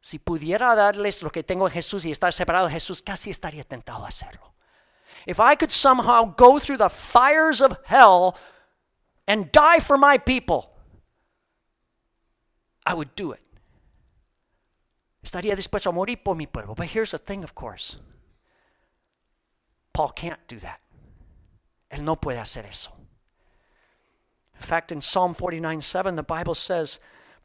[0.00, 3.64] Si pudiera darles lo que tengo en Jesús y estar separado de Jesús, casi estaría
[3.64, 4.52] tentado a hacerlo.
[5.26, 8.36] If I could somehow go through the fires of hell
[9.26, 10.70] and die for my people,
[12.84, 13.40] I would do it.
[15.24, 16.74] Estaría dispuesto a morir por mi pueblo.
[16.74, 17.96] But here's the thing, of course
[19.92, 20.80] Paul can't do that.
[21.90, 22.90] Él no puede hacer eso.
[24.56, 26.98] In fact, in Psalm 49 7, the Bible says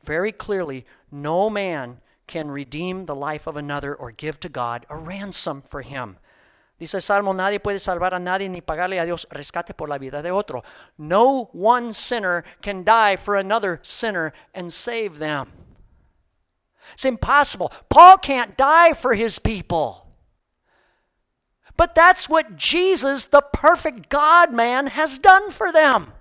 [0.04, 4.96] very clearly no man can redeem the life of another or give to God a
[4.96, 6.18] ransom for him.
[6.80, 10.22] Dice Salmo, nadie puede salvar a nadie ni pagarle a Dios rescate por la vida
[10.22, 10.64] de otro.
[10.98, 15.52] No one sinner can die for another sinner and save them.
[16.94, 17.72] It's impossible.
[17.90, 20.08] Paul can't die for his people.
[21.76, 26.14] But that's what Jesus, the perfect God man, has done for them.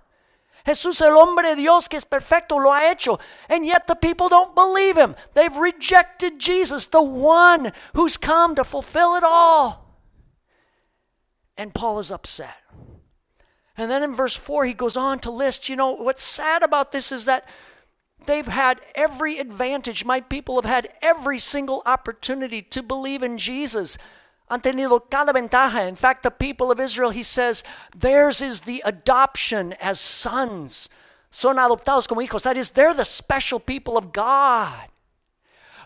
[0.66, 3.18] Jesús, el hombre de Dios que es perfecto, lo ha hecho.
[3.48, 5.14] And yet the people don't believe him.
[5.34, 9.85] They've rejected Jesus, the one who's come to fulfill it all.
[11.56, 12.56] And Paul is upset.
[13.76, 16.92] And then in verse 4, he goes on to list, you know, what's sad about
[16.92, 17.46] this is that
[18.26, 20.04] they've had every advantage.
[20.04, 23.98] My people have had every single opportunity to believe in Jesus
[24.48, 25.88] han tenido cada ventaja.
[25.88, 27.64] In fact, the people of Israel, he says,
[27.96, 30.88] theirs is the adoption as sons.
[31.30, 32.44] Son adoptados como hijos.
[32.44, 34.88] That is, they're the special people of God.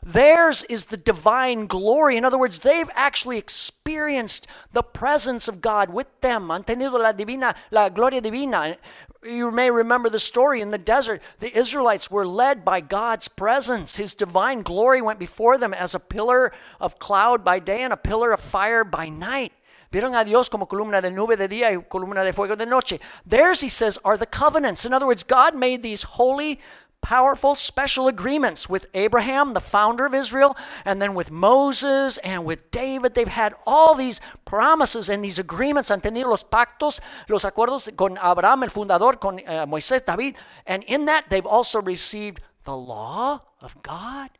[0.02, 2.16] Theirs is the divine glory.
[2.16, 6.48] In other words, they've actually experienced the presence of God with them.
[6.48, 8.76] Han tenido la divina, la gloria divina.
[9.22, 11.20] You may remember the story in the desert.
[11.40, 13.96] The Israelites were led by God's presence.
[13.96, 17.98] His divine glory went before them as a pillar of cloud by day and a
[17.98, 19.52] pillar of fire by night.
[19.92, 23.00] Vieron a Dios como columna de nube de día y columna de fuego de noche.
[23.26, 24.86] Theirs, he says, are the covenants.
[24.86, 26.60] In other words, God made these holy
[27.02, 32.70] powerful special agreements with Abraham, the founder of Israel, and then with Moses and with
[32.70, 33.14] David.
[33.14, 35.88] They've had all these promises and these agreements.
[35.88, 40.36] Han tenido los pactos, los acuerdos con Abraham, el fundador, con uh, Moisés, David.
[40.66, 44.30] And in that, they've also received the law of God.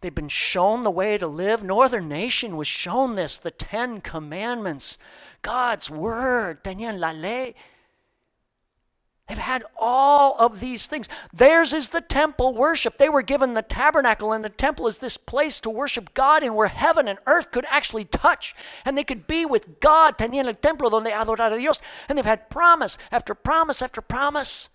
[0.00, 1.62] They've been shown the way to live.
[1.62, 4.98] Northern nation was shown this, the Ten Commandments,
[5.42, 7.54] God's Word, tenían la ley.
[9.32, 11.08] They've had all of these things.
[11.32, 12.98] Theirs is the temple worship.
[12.98, 16.54] They were given the tabernacle, and the temple is this place to worship God in
[16.54, 18.54] where heaven and earth could actually touch.
[18.84, 20.18] And they could be with God.
[20.18, 21.80] Tenían el templo donde adorar a Dios.
[22.10, 24.68] And they've had promise after promise after promise.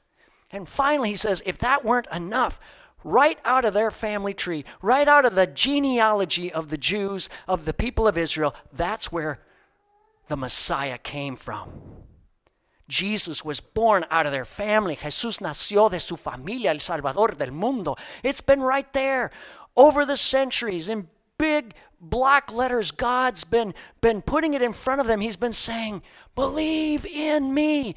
[0.50, 2.60] And finally, he says, if that weren't enough,
[3.04, 7.66] right out of their family tree, right out of the genealogy of the Jews, of
[7.66, 9.40] the people of Israel, that's where
[10.30, 11.97] the Messiah came from.
[12.88, 14.96] Jesus was born out of their family.
[14.96, 17.96] Jesús nació de su familia, el Salvador del mundo.
[18.24, 19.32] It's been right there
[19.76, 22.92] over the centuries in big black letters.
[22.92, 25.22] God's been, been putting it in front of them.
[25.22, 26.02] He's been saying,
[26.36, 27.96] Believe in me.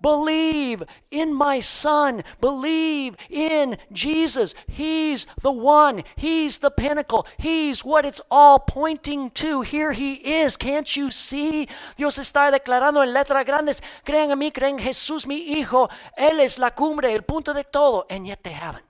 [0.00, 2.22] Believe in my son.
[2.40, 4.54] Believe in Jesus.
[4.66, 6.02] He's the one.
[6.16, 7.26] He's the pinnacle.
[7.38, 9.62] He's what it's all pointing to.
[9.62, 10.56] Here he is.
[10.56, 11.68] Can't you see?
[11.96, 15.90] Dios está declarando en letras grandes, crean en mí, crean Jesús mi hijo.
[16.16, 18.06] Él es la cumbre, el punto de todo.
[18.08, 18.84] And yet they haven't.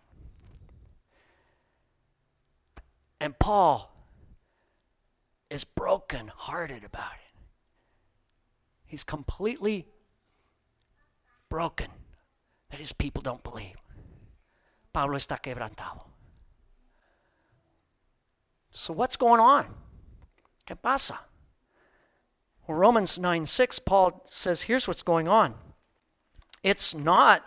[3.21, 3.91] And Paul
[5.51, 7.35] is broken hearted about it.
[8.87, 9.87] He's completely
[11.51, 11.89] broken
[12.71, 13.77] that his people don't believe.
[14.93, 16.03] Pablo está quebrantado.
[18.73, 19.67] So, what's going on?
[20.67, 21.19] ¿Qué pasa?
[22.67, 25.55] Well, Romans 9 6, Paul says, here's what's going on.
[26.63, 27.43] It's not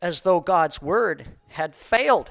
[0.00, 2.30] as though God's word had failed.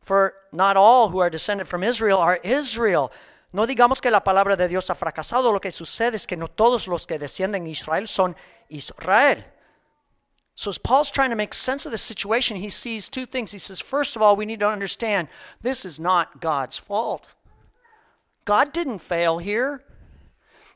[0.00, 3.12] For not all who are descended from Israel are Israel.
[3.52, 5.52] No digamos que la palabra de Dios ha fracasado.
[5.52, 8.34] Lo que sucede es que no todos los que descienden de Israel son
[8.68, 9.44] Israel.
[10.58, 13.52] So, as Paul's trying to make sense of the situation, he sees two things.
[13.52, 15.28] He says, first of all, we need to understand
[15.62, 17.36] this is not God's fault.
[18.44, 19.84] God didn't fail here.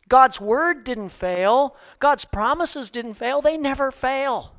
[0.09, 1.75] God's word didn't fail.
[1.99, 3.43] God's promises didn't fail.
[3.43, 4.55] They never fail.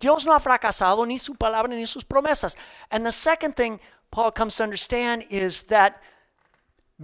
[0.00, 2.54] Dios no ha fracasado ni su palabra ni sus promesas.
[2.90, 6.02] And the second thing Paul comes to understand is that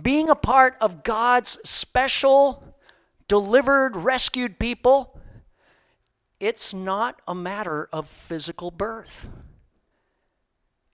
[0.02, 2.62] being a part of God's special,
[3.26, 5.17] delivered, rescued people
[6.40, 9.28] it's not a matter of physical birth,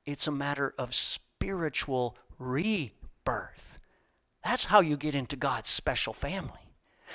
[0.06, 3.78] it's a matter of spiritual rebirth.
[4.42, 6.60] That's how you get into God's special family.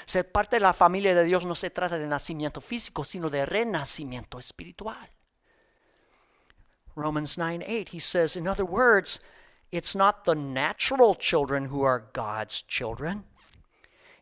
[0.05, 3.45] Ser parte de la familia de Dios no se trata de nacimiento físico, sino de
[3.45, 5.09] renacimiento espiritual.
[6.95, 9.19] Romans 9 8, he says, in other words,
[9.71, 13.25] it's not the natural children who are God's children,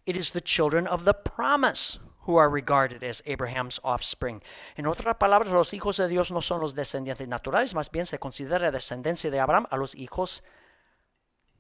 [0.06, 4.42] it is the children of the promise who are regarded as Abraham's offspring.
[4.76, 8.20] En otras palabras, los hijos de Dios no son los descendientes naturales, más bien se
[8.20, 10.44] considera descendencia de Abraham a los hijos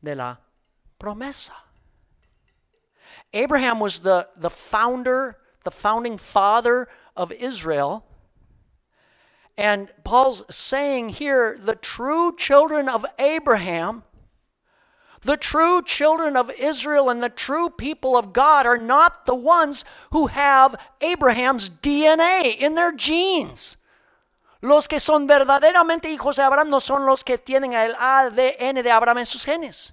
[0.02, 0.42] de la
[1.00, 1.54] promesa.
[3.34, 8.04] Abraham was the, the founder, the founding father of Israel.
[9.58, 14.04] And Paul's saying here the true children of Abraham
[15.22, 19.84] the true children of Israel and the true people of God are not the ones
[20.12, 23.78] who have Abraham's DNA in their genes.
[24.62, 28.92] Los que son verdaderamente hijos de Abraham no son los que tienen el ADN de
[28.92, 29.92] Abraham en sus genes.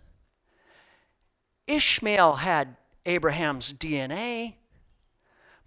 [1.66, 4.54] Ishmael had Abraham's DNA,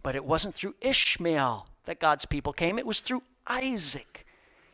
[0.03, 4.25] but it wasn't through Ishmael that God's people came, it was through Isaac.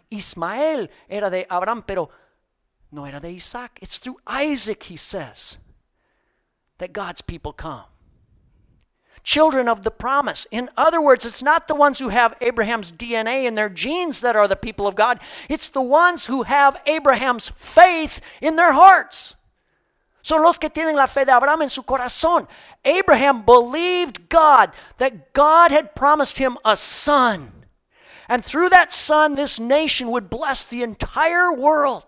[0.10, 2.10] Ismael era de Abraham, pero
[2.94, 3.80] no era de Isaac.
[3.82, 5.58] It's through Isaac, he says,
[6.78, 7.84] that God's people come.
[9.24, 10.46] Children of the promise.
[10.52, 14.36] In other words, it's not the ones who have Abraham's DNA in their genes that
[14.36, 19.36] are the people of God, it's the ones who have Abraham's faith in their hearts.
[20.22, 22.48] Son los que tienen la fe de Abraham en su corazón.
[22.86, 27.66] Abraham believed God that God had promised him a son.
[28.30, 32.06] And through that son, this nation would bless the entire world.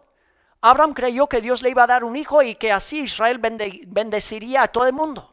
[0.66, 4.64] Abraham creyó que Dios le iba a dar un hijo y que así Israel bendeciría
[4.64, 5.32] a todo el mundo.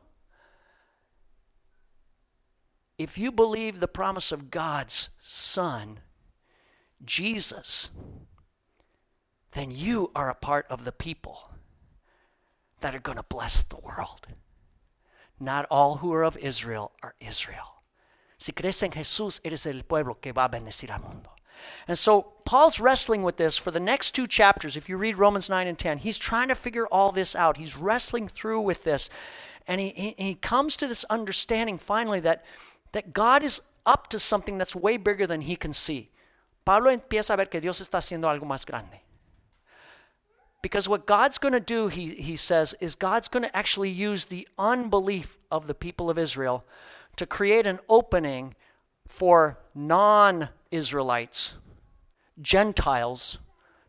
[2.98, 6.00] If you believe the promise of God's Son,
[7.02, 7.90] Jesus,
[9.52, 11.50] then you are a part of the people
[12.80, 14.28] that are going to bless the world.
[15.40, 17.80] Not all who are of Israel are Israel.
[18.36, 21.34] Si crees en Jesús, eres el pueblo que va a bendecir al mundo.
[21.88, 24.76] And so Paul's wrestling with this for the next two chapters.
[24.76, 27.56] If you read Romans 9 and 10, he's trying to figure all this out.
[27.56, 29.10] He's wrestling through with this.
[29.66, 32.44] And he, he, he comes to this understanding finally that,
[32.92, 36.10] that God is up to something that's way bigger than he can see.
[36.64, 39.00] Pablo empieza a ver que Dios está haciendo algo más grande.
[40.62, 44.26] Because what God's going to do, he, he says, is God's going to actually use
[44.26, 46.64] the unbelief of the people of Israel
[47.16, 48.54] to create an opening
[49.08, 51.54] for non Israelites,
[52.40, 53.38] Gentiles,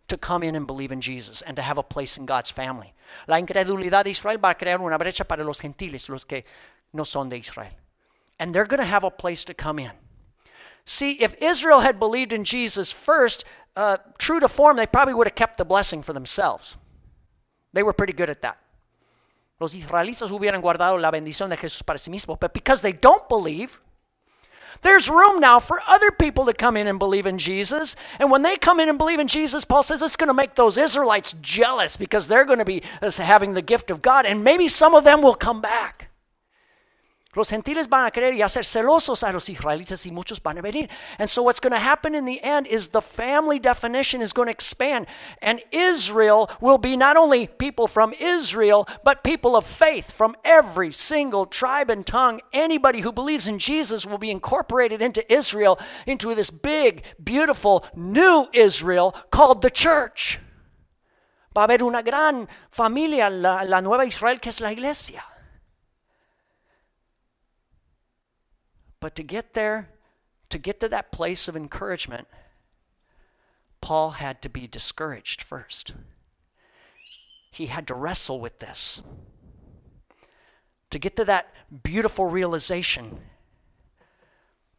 [0.07, 2.93] to come in and believe in Jesus and to have a place in God's family.
[3.27, 6.43] La incredulidad de Israel va a crear una brecha para los gentiles, los que
[6.91, 7.71] no son de Israel.
[8.39, 9.91] And they're going to have a place to come in.
[10.85, 15.27] See, if Israel had believed in Jesus first, uh, true to form, they probably would
[15.27, 16.75] have kept the blessing for themselves.
[17.71, 18.57] They were pretty good at that.
[19.59, 22.39] Los israelitas hubieran guardado la bendición de Jesús para sí mismos.
[22.39, 23.79] But because they don't believe,
[24.81, 27.95] there's room now for other people to come in and believe in Jesus.
[28.19, 30.55] And when they come in and believe in Jesus, Paul says it's going to make
[30.55, 34.25] those Israelites jealous because they're going to be having the gift of God.
[34.25, 36.09] And maybe some of them will come back.
[37.35, 40.61] Los gentiles van a querer y hacer celosos a los israelitas y muchos van a
[40.61, 40.87] venir.
[41.17, 44.45] And so what's going to happen in the end is the family definition is going
[44.47, 45.07] to expand
[45.41, 50.91] and Israel will be not only people from Israel but people of faith from every
[50.91, 52.39] single tribe and tongue.
[52.53, 58.47] Anybody who believes in Jesus will be incorporated into Israel into this big, beautiful new
[58.53, 60.39] Israel called the church.
[61.55, 65.23] Va a haber una gran familia, la, la nueva Israel que es la iglesia.
[69.03, 69.89] But to get there,
[70.47, 72.25] to get to that place of encouragement,
[73.81, 75.93] Paul had to be discouraged first.
[77.51, 79.01] He had to wrestle with this.
[80.89, 83.19] To get to that beautiful realization,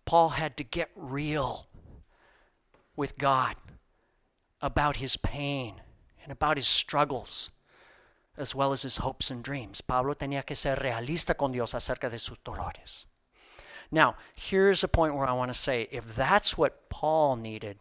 [0.07, 1.67] Paul had to get real
[2.97, 3.57] with God
[4.63, 5.83] about his pain
[6.23, 7.51] and about his struggles,
[8.39, 9.83] as well as his hopes and dreams.
[9.83, 13.05] Pablo tenía que ser realista con Dios acerca de sus dolores.
[13.91, 17.79] Now, here's a point where I want to say if that's what Paul needed,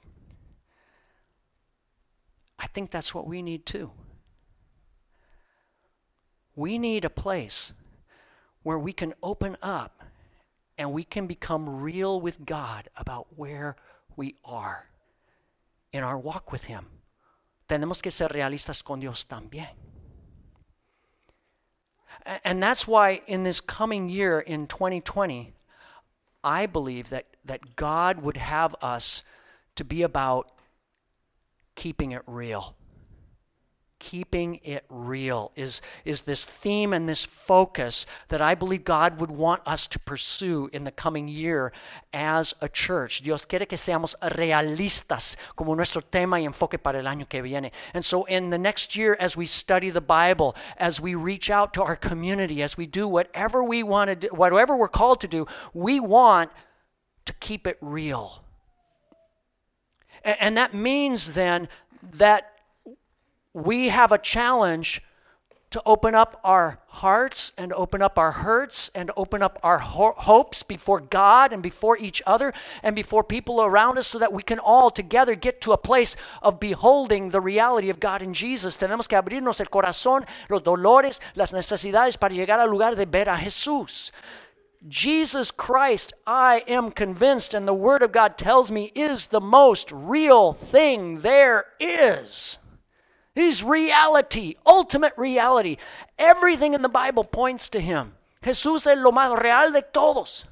[2.59, 3.91] I think that's what we need too.
[6.55, 7.73] We need a place
[8.61, 10.03] where we can open up
[10.77, 13.75] and we can become real with God about where
[14.15, 14.87] we are
[15.91, 16.85] in our walk with Him.
[17.67, 19.69] Tenemos que ser realistas con Dios también.
[22.43, 25.53] And that's why in this coming year in 2020,
[26.43, 29.23] I believe that, that God would have us
[29.75, 30.51] to be about
[31.75, 32.75] keeping it real.
[34.03, 39.31] Keeping it real is, is this theme and this focus that I believe God would
[39.31, 41.71] want us to pursue in the coming year
[42.11, 43.21] as a church.
[43.21, 47.71] Dios quiere que seamos realistas como nuestro tema y enfoque para el año que viene.
[47.93, 51.73] And so, in the next year, as we study the Bible, as we reach out
[51.75, 55.29] to our community, as we do whatever we want to do, whatever we're called to
[55.29, 56.51] do, we want
[57.23, 58.43] to keep it real.
[60.25, 61.69] And, and that means then
[62.11, 62.52] that
[63.53, 65.01] we have a challenge
[65.73, 70.13] to open up our hearts and open up our hurts and open up our ho-
[70.17, 74.43] hopes before God and before each other and before people around us so that we
[74.43, 78.77] can all together get to a place of beholding the reality of God in Jesus.
[78.77, 83.27] Tenemos que abrirnos el corazón, los dolores, las necesidades para llegar al lugar de ver
[83.27, 84.11] a Jesús.
[84.87, 89.91] Jesus Christ, I am convinced, and the Word of God tells me, is the most
[89.91, 92.59] real thing there is.
[93.35, 95.77] He's reality, ultimate reality.
[96.19, 98.13] Everything in the Bible points to him.
[98.43, 100.45] Jesús es lo más real de todos.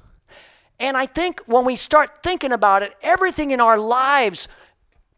[0.80, 4.48] And I think when we start thinking about it, everything in our lives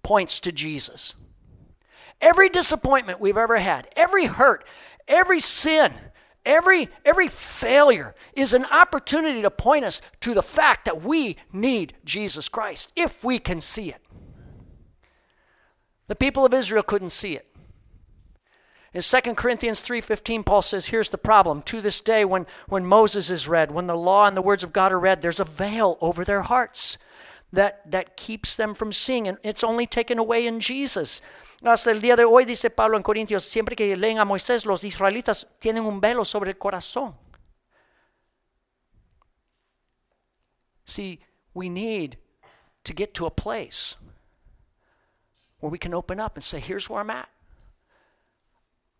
[0.03, 1.15] points to Jesus.
[2.21, 4.67] Every disappointment we've ever had, every hurt,
[5.09, 5.93] every sin,
[6.45, 11.95] every every failure is an opportunity to point us to the fact that we need
[12.05, 14.03] Jesus Christ if we can see it.
[16.09, 17.47] The people of Israel couldn't see it.
[18.95, 23.29] In 2 Corinthians 3:15 Paul says here's the problem to this day when when Moses
[23.29, 25.99] is read when the law and the words of God are read there's a veil
[26.01, 26.97] over their hearts
[27.53, 31.21] that that keeps them from seeing and it's only taken away in Jesus.
[31.65, 34.85] Hasta el día de hoy dice Pablo en Corintios siempre que leen a Moisés los
[34.85, 37.17] israelitas tienen un velo sobre el corazón.
[40.85, 41.19] See,
[41.53, 42.17] we need
[42.85, 43.97] to get to a place
[45.59, 47.29] where we can open up and say here's where I'm at.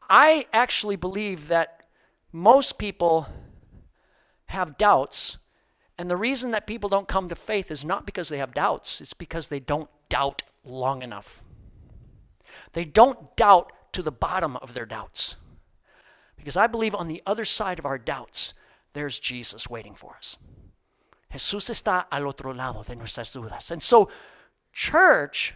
[0.09, 1.85] I actually believe that
[2.33, 3.29] most people
[4.47, 5.39] have doubts,
[5.99, 9.01] and the reason that people don't come to faith is not because they have doubts,
[9.01, 11.43] it's because they don't doubt long enough.
[12.73, 15.37] They don't doubt to the bottom of their doubts.
[16.37, 18.55] Because I believe on the other side of our doubts,
[18.93, 20.37] there's Jesus waiting for us.
[21.33, 23.71] Jesús está al otro lado de nuestras dudas.
[23.71, 24.09] And so,
[24.73, 25.55] church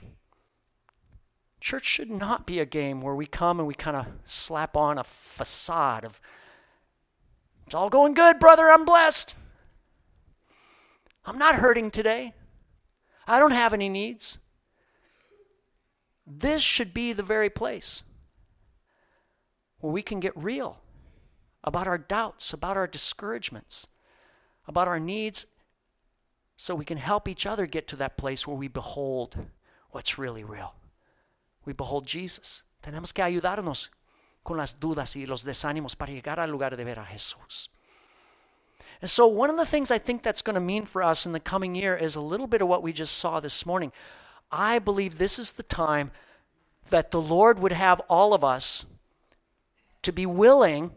[1.61, 4.97] Church should not be a game where we come and we kind of slap on
[4.97, 6.21] a facade of,
[7.67, 9.35] it's all going good, brother, I'm blessed.
[11.25, 12.33] I'm not hurting today.
[13.27, 14.39] I don't have any needs.
[16.27, 18.03] This should be the very place
[19.81, 20.81] where we can get real
[21.65, 23.87] about our doubts, about our discouragements,
[24.67, 25.47] about our needs,
[26.57, 29.47] so we can help each other get to that place where we behold
[29.91, 30.75] what's really real
[31.69, 32.63] we behold Jesus.
[32.83, 33.91] Tenemos que ayudarnos
[34.43, 37.69] con las dudas y los desánimos para llegar al lugar de ver a Jesús.
[39.03, 41.33] And so, one of the things I think that's going to mean for us in
[41.33, 43.93] the coming year is a little bit of what we just saw this morning.
[44.51, 46.11] I believe this is the time
[46.89, 48.87] that the Lord would have all of us
[50.01, 50.91] to be willing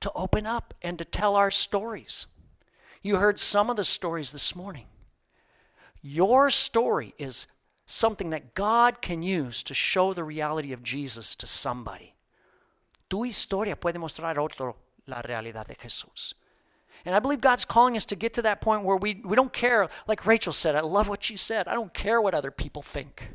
[0.00, 2.26] to open up and to tell our stories.
[3.02, 4.84] You heard some of the stories this morning.
[6.02, 7.46] Your story is
[7.86, 12.14] something that God can use to show the reality of Jesus to somebody.
[13.08, 14.76] Tu historia puede mostrar otro
[15.06, 16.34] la realidad de Jesús.
[17.04, 19.52] And I believe God's calling us to get to that point where we, we don't
[19.52, 21.68] care, like Rachel said, I love what she said.
[21.68, 23.30] I don't care what other people think.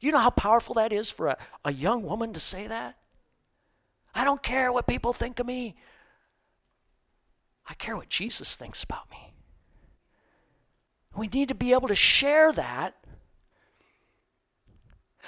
[0.00, 2.96] You know how powerful that is for a, a young woman to say that?
[4.12, 5.76] I don't care what people think of me.
[7.68, 9.34] I care what Jesus thinks about me.
[11.14, 12.96] We need to be able to share that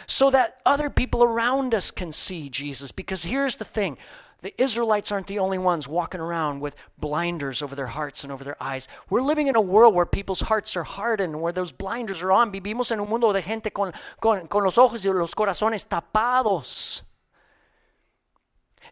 [0.06, 2.92] so that other people around us can see Jesus.
[2.92, 3.96] Because here's the thing
[4.42, 8.42] the Israelites aren't the only ones walking around with blinders over their hearts and over
[8.42, 8.88] their eyes.
[9.08, 12.50] We're living in a world where people's hearts are hardened, where those blinders are on.
[12.50, 17.02] Vivimos en un mundo de gente con, con, con los ojos y los corazones tapados.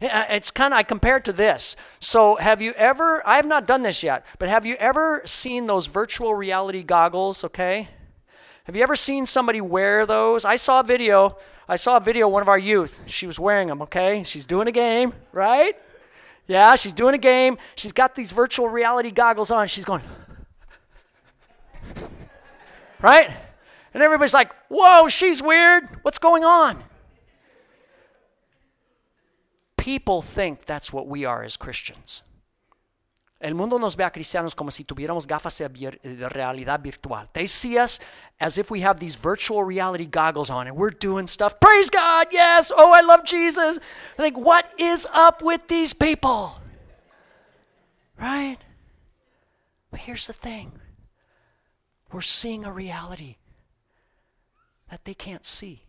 [0.01, 1.75] Uh, it's kind of, I compare it to this.
[1.99, 5.67] So, have you ever, I have not done this yet, but have you ever seen
[5.67, 7.89] those virtual reality goggles, okay?
[8.65, 10.45] Have you ever seen somebody wear those?
[10.45, 11.37] I saw a video
[11.71, 12.99] I saw a video of one of our youth.
[13.05, 14.23] She was wearing them, okay?
[14.25, 15.73] She's doing a game, right?
[16.45, 17.57] Yeah, she's doing a game.
[17.75, 19.69] She's got these virtual reality goggles on.
[19.69, 20.01] She's going,
[23.01, 23.29] right?
[23.93, 25.85] And everybody's like, whoa, she's weird.
[26.01, 26.83] What's going on?
[29.77, 32.21] People think that's what we are as Christians.
[33.41, 37.27] El mundo nos ve a cristianos como si tuviéramos gafas de realidad virtual.
[37.33, 37.99] They see us
[38.39, 41.59] as if we have these virtual reality goggles on and we're doing stuff.
[41.59, 42.71] Praise God, yes.
[42.75, 43.79] Oh, I love Jesus.
[44.19, 46.61] I think, what is up with these people?
[48.19, 48.57] Right?
[49.89, 50.73] But here's the thing
[52.13, 53.37] we're seeing a reality
[54.91, 55.83] that they can't see.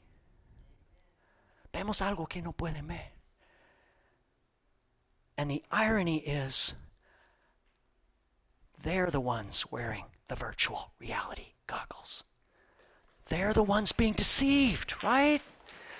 [1.74, 3.12] Vemos algo que no pueden ver.
[5.36, 6.74] And the irony is,
[8.83, 12.24] they're the ones wearing the virtual reality goggles.
[13.26, 15.43] They're the ones being deceived, right?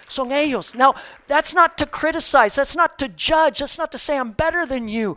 [0.09, 0.75] Son ellos.
[0.75, 0.95] Now,
[1.27, 4.89] that's not to criticize, that's not to judge, that's not to say I'm better than
[4.89, 5.17] you.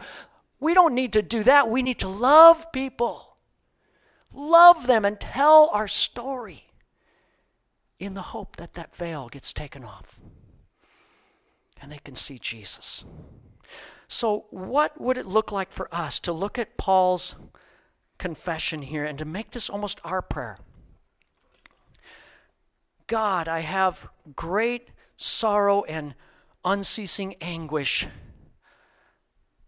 [0.59, 1.69] We don't need to do that.
[1.69, 3.37] We need to love people,
[4.33, 6.65] love them, and tell our story
[7.99, 10.19] in the hope that that veil gets taken off
[11.81, 13.03] and they can see Jesus.
[14.07, 17.35] So, what would it look like for us to look at Paul's
[18.17, 20.59] confession here and to make this almost our prayer?
[23.07, 26.15] God, I have great sorrow and
[26.63, 28.07] unceasing anguish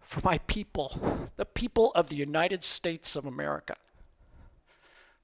[0.02, 3.76] for my people, the people of the United States of America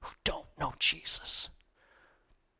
[0.00, 1.48] who don't know Jesus.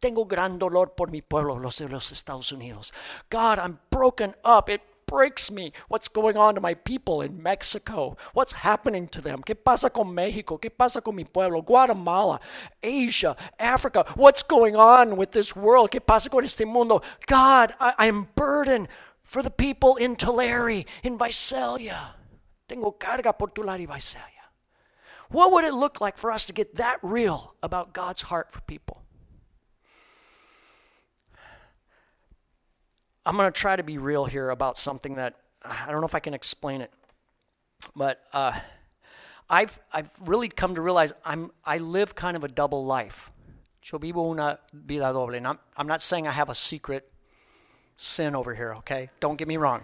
[0.01, 2.91] Tengo gran dolor por mi pueblo, los de los Estados Unidos.
[3.31, 4.69] God, I'm broken up.
[4.69, 5.73] It breaks me.
[5.89, 8.17] What's going on to my people in Mexico?
[8.33, 9.43] What's happening to them?
[9.43, 10.61] ¿Qué pasa con México?
[10.61, 11.63] ¿Qué pasa con mi pueblo?
[11.63, 12.41] Guatemala,
[12.83, 14.05] Asia, Africa.
[14.17, 15.91] What's going on with this world?
[15.91, 17.03] ¿Qué pasa con este mundo?
[17.27, 18.89] God, I, am burdened
[19.23, 22.15] for the people in Tulare, in Visalia.
[22.69, 24.31] Tengo carga por Tulare y Visalia.
[25.31, 28.61] What would it look like for us to get that real about God's heart for
[28.63, 29.04] people?
[33.27, 36.15] I'm going to try to be real here about something that I don't know if
[36.15, 36.91] I can explain it,
[37.97, 38.53] but uh,
[39.49, 43.31] I've I've really come to realize I'm I live kind of a double life.
[43.91, 45.35] Yo vivo una vida doble.
[45.35, 47.11] And I'm, I'm not saying I have a secret
[47.97, 49.11] sin over here, okay?
[49.21, 49.83] Don't get me wrong.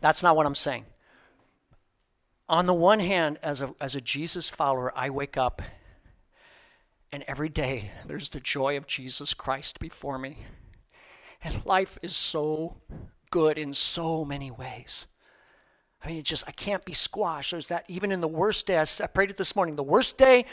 [0.00, 0.86] That's not what I'm saying.
[2.48, 5.60] On the one hand, as a, as a Jesus follower, I wake up
[7.12, 10.38] and every day there's the joy of Jesus Christ before me.
[11.42, 12.76] And life is so
[13.30, 15.06] good in so many ways.
[16.02, 17.50] I mean, it just, I can't be squashed.
[17.50, 20.46] There's that, even in the worst day, I prayed it this morning, the worst day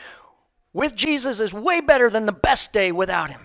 [0.74, 3.42] with Jesus is way better than the best day without Him.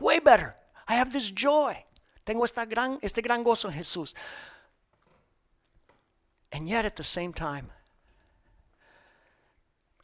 [0.00, 0.54] Way better.
[0.86, 1.84] I have this joy.
[2.24, 4.14] Tengo esta gran, este gran gozo en Jesús.
[6.52, 7.70] And yet, at the same time,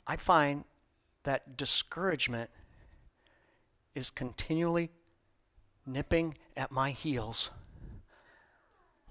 [0.07, 0.65] I find
[1.23, 2.51] that discouragement
[3.95, 4.91] is continually
[5.87, 7.51] nipping at my heels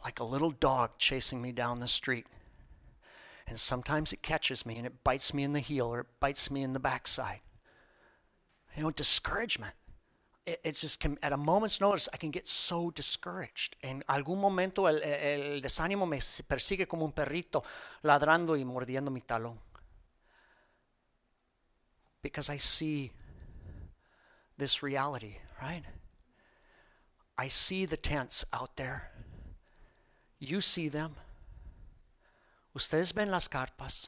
[0.03, 2.27] like a little dog chasing me down the street.
[3.47, 6.51] And sometimes it catches me and it bites me in the heel or it bites
[6.51, 7.39] me in the backside.
[8.75, 9.73] You know, discouragement.
[10.45, 13.75] It, it's just at a moment's notice, I can get so discouraged.
[13.81, 17.63] En algún momento el, el desánimo me persigue como un perrito
[18.03, 19.57] ladrando y mordiendo mi talón.
[22.21, 23.11] Because I see
[24.57, 25.83] this reality, right?
[27.37, 29.11] I see the tents out there.
[30.39, 31.15] You see them.
[32.75, 34.07] Ustedes ven las carpas.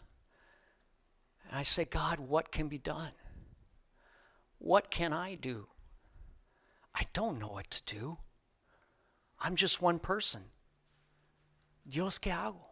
[1.47, 3.11] And I say, God, what can be done?
[4.57, 5.67] What can I do?
[6.93, 8.17] I don't know what to do.
[9.39, 10.41] I'm just one person.
[11.87, 12.69] Dios, ¿qué hago?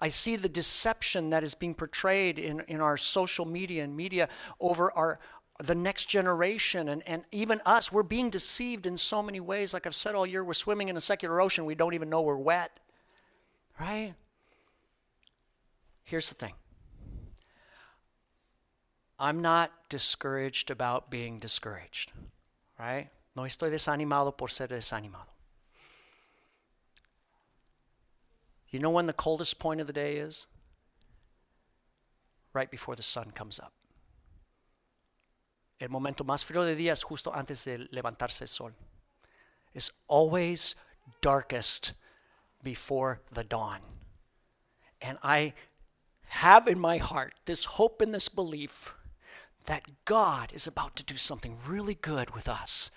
[0.00, 4.28] I see the deception that is being portrayed in, in our social media and media
[4.58, 5.20] over our
[5.58, 7.92] the next generation and, and even us.
[7.92, 9.74] We're being deceived in so many ways.
[9.74, 11.64] Like I've said all year, we're swimming in a secular ocean.
[11.64, 12.78] We don't even know we're wet.
[13.80, 14.14] Right?
[16.04, 16.54] Here's the thing
[19.18, 22.12] I'm not discouraged about being discouraged.
[22.78, 23.08] Right?
[23.34, 25.26] No estoy desanimado por ser desanimado.
[28.70, 30.46] You know when the coldest point of the day is?
[32.52, 33.72] Right before the sun comes up.
[35.80, 38.74] El momento más frío del día es justo antes de levantarse el sol.
[39.74, 40.74] It's always
[41.20, 41.92] darkest
[42.62, 43.80] before the dawn.
[45.00, 45.54] And I
[46.28, 48.94] have in my heart this hope and this belief
[49.66, 52.90] that God is about to do something really good with us.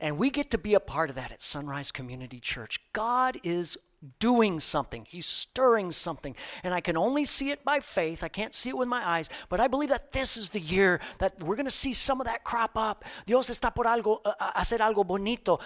[0.00, 2.80] And we get to be a part of that at Sunrise Community Church.
[2.92, 3.78] God is
[4.18, 5.06] doing something.
[5.08, 6.34] He's stirring something.
[6.62, 8.22] And I can only see it by faith.
[8.22, 9.30] I can't see it with my eyes.
[9.48, 12.26] But I believe that this is the year that we're going to see some of
[12.26, 13.04] that crop up.
[13.26, 15.60] Dios está por algo, uh, hacer algo bonito.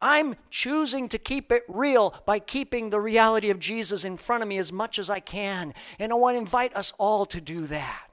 [0.00, 4.48] I'm choosing to keep it real by keeping the reality of Jesus in front of
[4.48, 5.74] me as much as I can.
[5.98, 8.11] And I want to invite us all to do that.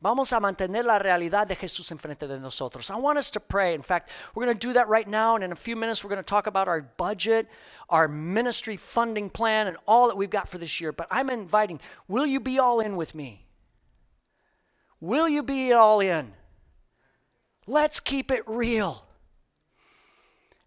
[0.00, 2.88] Vamos a mantener la realidad de Jesús enfrente de nosotros.
[2.88, 3.74] I want us to pray.
[3.74, 6.10] In fact, we're going to do that right now, and in a few minutes, we're
[6.10, 7.48] going to talk about our budget,
[7.88, 10.92] our ministry funding plan, and all that we've got for this year.
[10.92, 13.44] But I'm inviting, will you be all in with me?
[15.00, 16.32] Will you be all in?
[17.66, 19.04] Let's keep it real.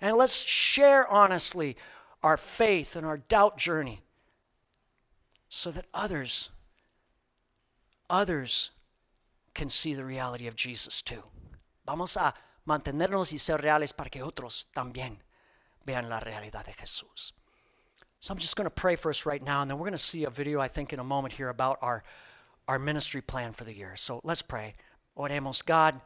[0.01, 1.77] And let's share honestly
[2.21, 4.01] our faith and our doubt journey
[5.47, 6.49] so that others,
[8.09, 8.71] others,
[9.53, 11.23] can see the reality of Jesus too.
[11.85, 12.33] Vamos a
[12.65, 15.17] mantenernos y ser reales para que otros también
[15.85, 17.33] vean la realidad de Jesús.
[18.19, 19.97] So I'm just going to pray for us right now, and then we're going to
[19.97, 22.03] see a video, I think, in a moment here about our,
[22.67, 23.95] our ministry plan for the year.
[23.95, 24.75] So let's pray.
[25.17, 25.65] Oremos.
[25.65, 25.99] God,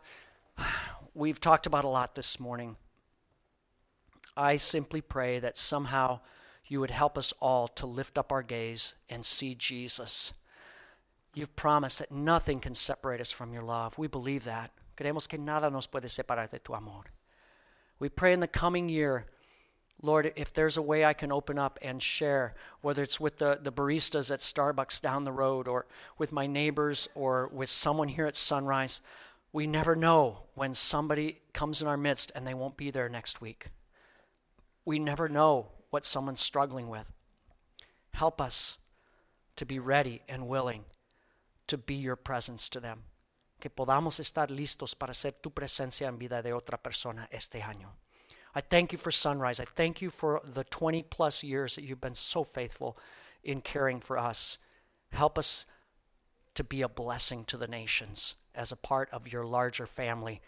[1.13, 2.77] we've talked about a lot this morning.
[4.37, 6.21] I simply pray that somehow
[6.67, 10.33] you would help us all to lift up our gaze and see Jesus
[11.35, 13.97] You've promised that nothing can separate us from your love.
[13.97, 14.71] We believe that.
[14.97, 17.03] Creemos que nada nos puede separar de tu amor.
[17.99, 19.25] We pray in the coming year,
[20.01, 23.59] Lord, if there's a way I can open up and share, whether it's with the,
[23.61, 25.85] the baristas at Starbucks down the road or
[26.17, 29.01] with my neighbors or with someone here at Sunrise,
[29.51, 33.41] we never know when somebody comes in our midst and they won't be there next
[33.41, 33.67] week.
[34.85, 37.11] We never know what someone's struggling with.
[38.11, 38.77] Help us
[39.57, 40.85] to be ready and willing
[41.67, 43.03] to be your presence to them.
[43.59, 47.93] Que podamos estar listos para ser tu presencia en vida de otra persona este año.
[48.53, 49.59] I thank you for Sunrise.
[49.59, 52.97] I thank you for the 20 plus years that you've been so faithful
[53.43, 54.57] in caring for us.
[55.11, 55.65] Help us
[56.53, 60.41] to be a blessing to the nations as a part of your larger family,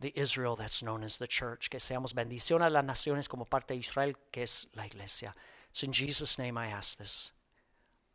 [0.00, 1.68] the Israel that's known as the church.
[1.68, 5.34] Que seamos bendición a las naciones como parte de Israel, que es la iglesia.
[5.68, 7.32] It's in Jesus' name I ask this.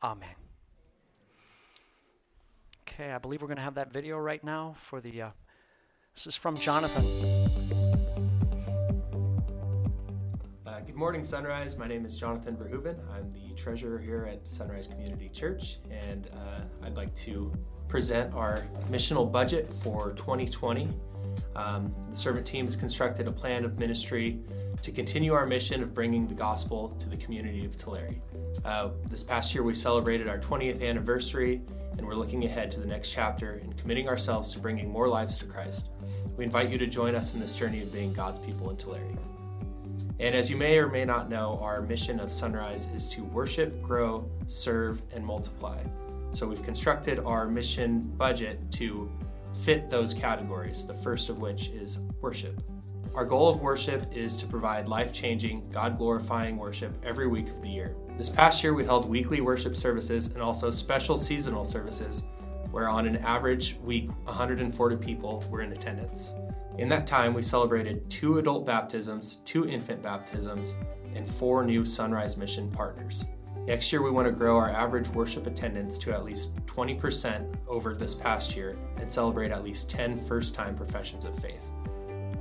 [0.01, 0.55] Amen.
[2.88, 5.23] Okay, I believe we're going to have that video right now for the.
[5.23, 5.29] Uh,
[6.13, 7.03] this is from Jonathan.
[10.67, 11.77] Uh, good morning, Sunrise.
[11.77, 12.95] My name is Jonathan Verhoeven.
[13.11, 17.51] I'm the treasurer here at Sunrise Community Church, and uh, I'd like to
[17.88, 20.89] present our missional budget for 2020.
[21.55, 24.39] Um, the servant team has constructed a plan of ministry
[24.83, 28.15] to continue our mission of bringing the gospel to the community of Tulare.
[28.63, 31.61] Uh, this past year, we celebrated our 20th anniversary
[31.97, 35.37] and we're looking ahead to the next chapter and committing ourselves to bringing more lives
[35.39, 35.89] to Christ.
[36.37, 39.01] We invite you to join us in this journey of being God's people in Tulare.
[40.19, 43.81] And as you may or may not know, our mission of Sunrise is to worship,
[43.81, 45.81] grow, serve, and multiply.
[46.31, 49.11] So we've constructed our mission budget to
[49.63, 52.61] fit those categories, the first of which is worship.
[53.16, 57.61] Our goal of worship is to provide life changing, God glorifying worship every week of
[57.61, 57.95] the year.
[58.18, 62.24] This past year, we held weekly worship services and also special seasonal services,
[62.72, 66.34] where on an average week, 140 people were in attendance.
[66.78, 70.76] In that time, we celebrated two adult baptisms, two infant baptisms,
[71.16, 73.24] and four new Sunrise Mission partners.
[73.66, 77.95] Next year, we want to grow our average worship attendance to at least 20% over
[77.95, 81.66] this past year and celebrate at least 10 first time professions of faith.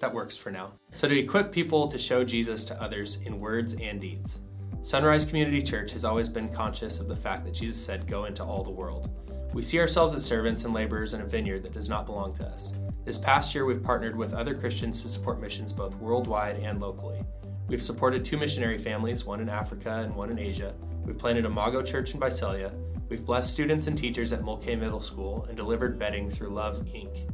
[0.00, 0.72] that, works for now.
[0.92, 4.40] So, to equip people to show Jesus to others in words and deeds.
[4.80, 8.44] Sunrise Community Church has always been conscious of the fact that Jesus said, Go into
[8.44, 9.10] all the world.
[9.52, 12.44] We see ourselves as servants and laborers in a vineyard that does not belong to
[12.44, 12.72] us.
[13.04, 17.22] This past year, we've partnered with other Christians to support missions both worldwide and locally.
[17.68, 20.74] We've supported two missionary families, one in Africa and one in Asia.
[21.04, 22.72] We've planted Imago church in Visalia.
[23.08, 27.28] We've blessed students and teachers at Mulcahy Middle School and delivered bedding through Love Inc.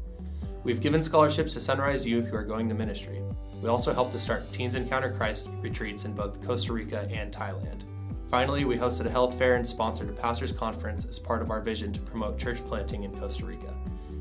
[0.64, 3.20] We've given scholarships to Sunrise youth who are going to ministry.
[3.60, 7.82] We also helped to start Teens Encounter Christ retreats in both Costa Rica and Thailand.
[8.30, 11.60] Finally, we hosted a health fair and sponsored a pastors' conference as part of our
[11.60, 13.74] vision to promote church planting in Costa Rica.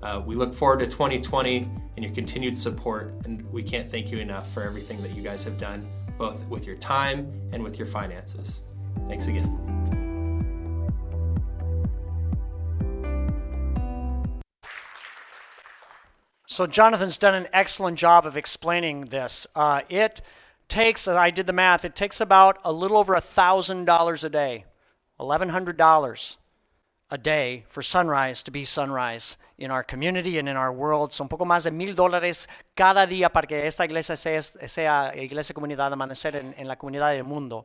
[0.02, 4.18] Uh, we look forward to 2020 and your continued support, and we can't thank you
[4.18, 5.88] enough for everything that you guys have done,
[6.18, 8.62] both with your time and with your finances.
[9.08, 9.76] Thanks again.
[16.46, 19.46] So, Jonathan's done an excellent job of explaining this.
[19.54, 20.20] Uh, it
[20.68, 24.64] takes, I did the math, it takes about a little over $1,000 a day,
[25.18, 26.36] $1,100
[27.10, 31.12] a day for sunrise to be sunrise in our community and in our world.
[31.12, 35.54] Son poco más de mil dólares cada día para que esta iglesia sea, sea iglesia
[35.54, 37.64] comunidad amanecer en, en la comunidad del mundo.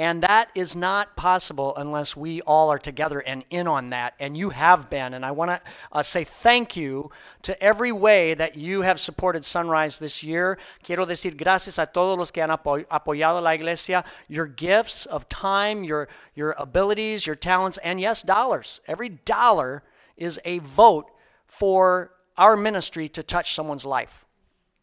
[0.00, 4.14] And that is not possible unless we all are together and in on that.
[4.18, 5.12] And you have been.
[5.12, 5.60] And I want to
[5.92, 7.10] uh, say thank you
[7.42, 10.56] to every way that you have supported Sunrise this year.
[10.82, 14.02] Quiero decir gracias a todos los que han apo apoyado la iglesia.
[14.26, 18.80] Your gifts of time, your, your abilities, your talents, and yes, dollars.
[18.88, 19.82] Every dollar
[20.16, 21.10] is a vote
[21.46, 24.24] for our ministry to touch someone's life.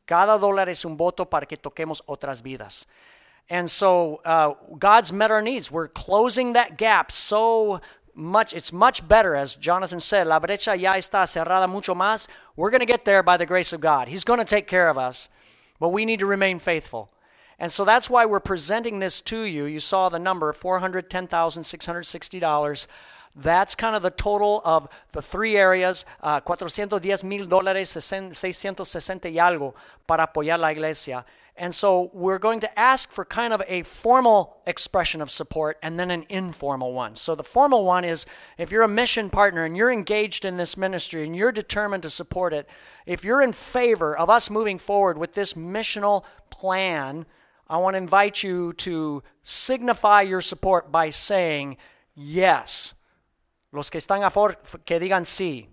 [0.05, 2.85] Cada dólar es un voto para que toquemos otras vidas.
[3.49, 5.71] And so uh, God's met our needs.
[5.71, 7.81] We're closing that gap so
[8.13, 8.53] much.
[8.53, 10.27] It's much better, as Jonathan said.
[10.27, 12.27] La brecha ya está cerrada mucho más.
[12.55, 14.09] We're going to get there by the grace of God.
[14.09, 15.29] He's going to take care of us,
[15.79, 17.09] but we need to remain faithful.
[17.59, 19.65] And so that's why we're presenting this to you.
[19.65, 22.87] You saw the number $410,660.
[23.35, 26.89] That's kind of the total of the three areas, uh, 410
[27.27, 29.75] mil dólares, 660 y algo
[30.07, 31.23] para apoyar la iglesia.
[31.57, 35.99] And so we're going to ask for kind of a formal expression of support and
[35.99, 37.15] then an informal one.
[37.15, 38.27] So the formal one is
[38.59, 42.11] if you're a mission partner and you're engaged in this ministry and you're determined to
[42.11, 42.69] support it,
[43.07, 47.25] if you're in favor of us moving forward with this missional plan,
[47.67, 51.77] I want to invite you to signify your support by saying
[52.13, 52.93] yes.
[53.71, 54.55] Los que están a favor,
[54.85, 55.65] que digan sí.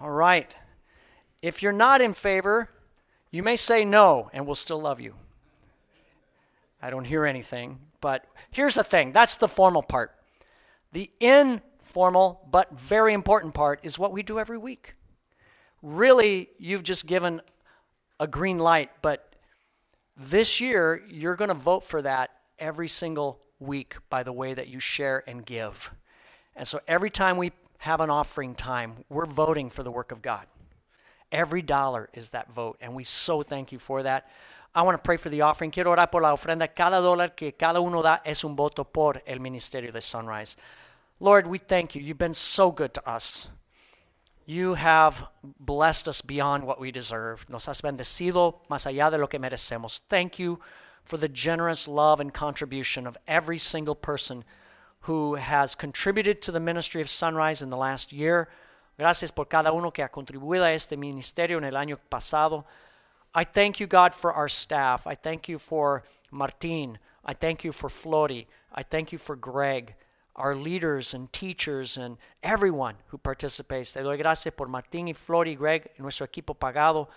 [0.00, 0.56] All right.
[1.42, 2.70] If you're not in favor,
[3.30, 5.14] you may say no, and we'll still love you.
[6.82, 7.78] I don't hear anything.
[8.00, 10.14] But here's the thing that's the formal part.
[10.92, 14.94] The informal, but very important part is what we do every week.
[15.82, 17.40] Really, you've just given
[18.18, 19.34] a green light, but
[20.16, 24.68] this year, you're going to vote for that every single week by the way that
[24.68, 25.90] you share and give.
[26.56, 30.20] And so every time we have an offering time, we're voting for the work of
[30.20, 30.46] God.
[31.32, 34.28] Every dollar is that vote, and we so thank you for that.
[34.74, 35.70] I want to pray for the offering.
[35.70, 36.68] Quiero orar por la ofrenda.
[36.74, 40.56] Cada dólar que cada uno da es un voto por el ministerio de Sunrise.
[41.18, 42.02] Lord, we thank you.
[42.02, 43.48] You've been so good to us.
[44.46, 45.24] You have
[45.60, 47.44] blessed us beyond what we deserve.
[47.48, 50.00] Nos has bendecido más allá de lo que merecemos.
[50.08, 50.60] Thank you
[51.04, 54.44] for the generous love and contribution of every single person
[55.00, 58.48] who has contributed to the ministry of Sunrise in the last year.
[59.00, 62.66] Gracias por cada uno que ha contribuido a este ministerio en el año pasado.
[63.34, 65.06] I thank you, God, for our staff.
[65.06, 66.98] I thank you for Martin.
[67.24, 68.46] I thank you for Flori.
[68.74, 69.94] I thank you for Greg,
[70.36, 73.94] our leaders and teachers and everyone who participates.
[73.94, 77.08] Te doy gracias por Martín y Flori, Greg, nuestro equipo pagado.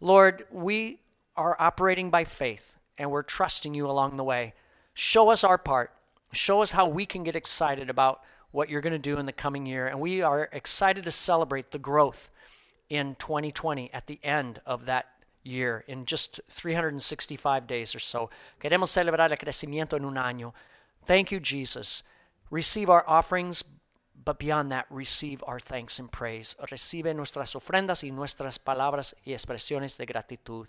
[0.00, 1.00] Lord, we
[1.34, 4.54] are operating by faith and we're trusting you along the way.
[4.94, 5.90] Show us our part.
[6.30, 8.20] Show us how we can get excited about
[8.50, 9.86] what you're going to do in the coming year.
[9.86, 12.30] And we are excited to celebrate the growth
[12.88, 15.06] in 2020 at the end of that
[15.42, 18.30] year, in just 365 days or so.
[18.60, 20.52] Queremos celebrar el crecimiento en un año.
[21.04, 22.02] Thank you, Jesus.
[22.50, 23.64] Receive our offerings,
[24.24, 26.56] but beyond that, receive our thanks and praise.
[26.70, 30.66] Recibe nuestras ofrendas y nuestras palabras y expresiones de gratitud.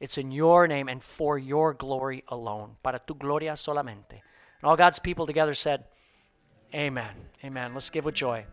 [0.00, 2.76] It's in your name and for your glory alone.
[2.82, 4.22] Para tu gloria solamente.
[4.62, 5.84] And all God's people together said,
[6.74, 7.14] Amen.
[7.44, 7.74] Amen.
[7.74, 8.44] Let's give with joy.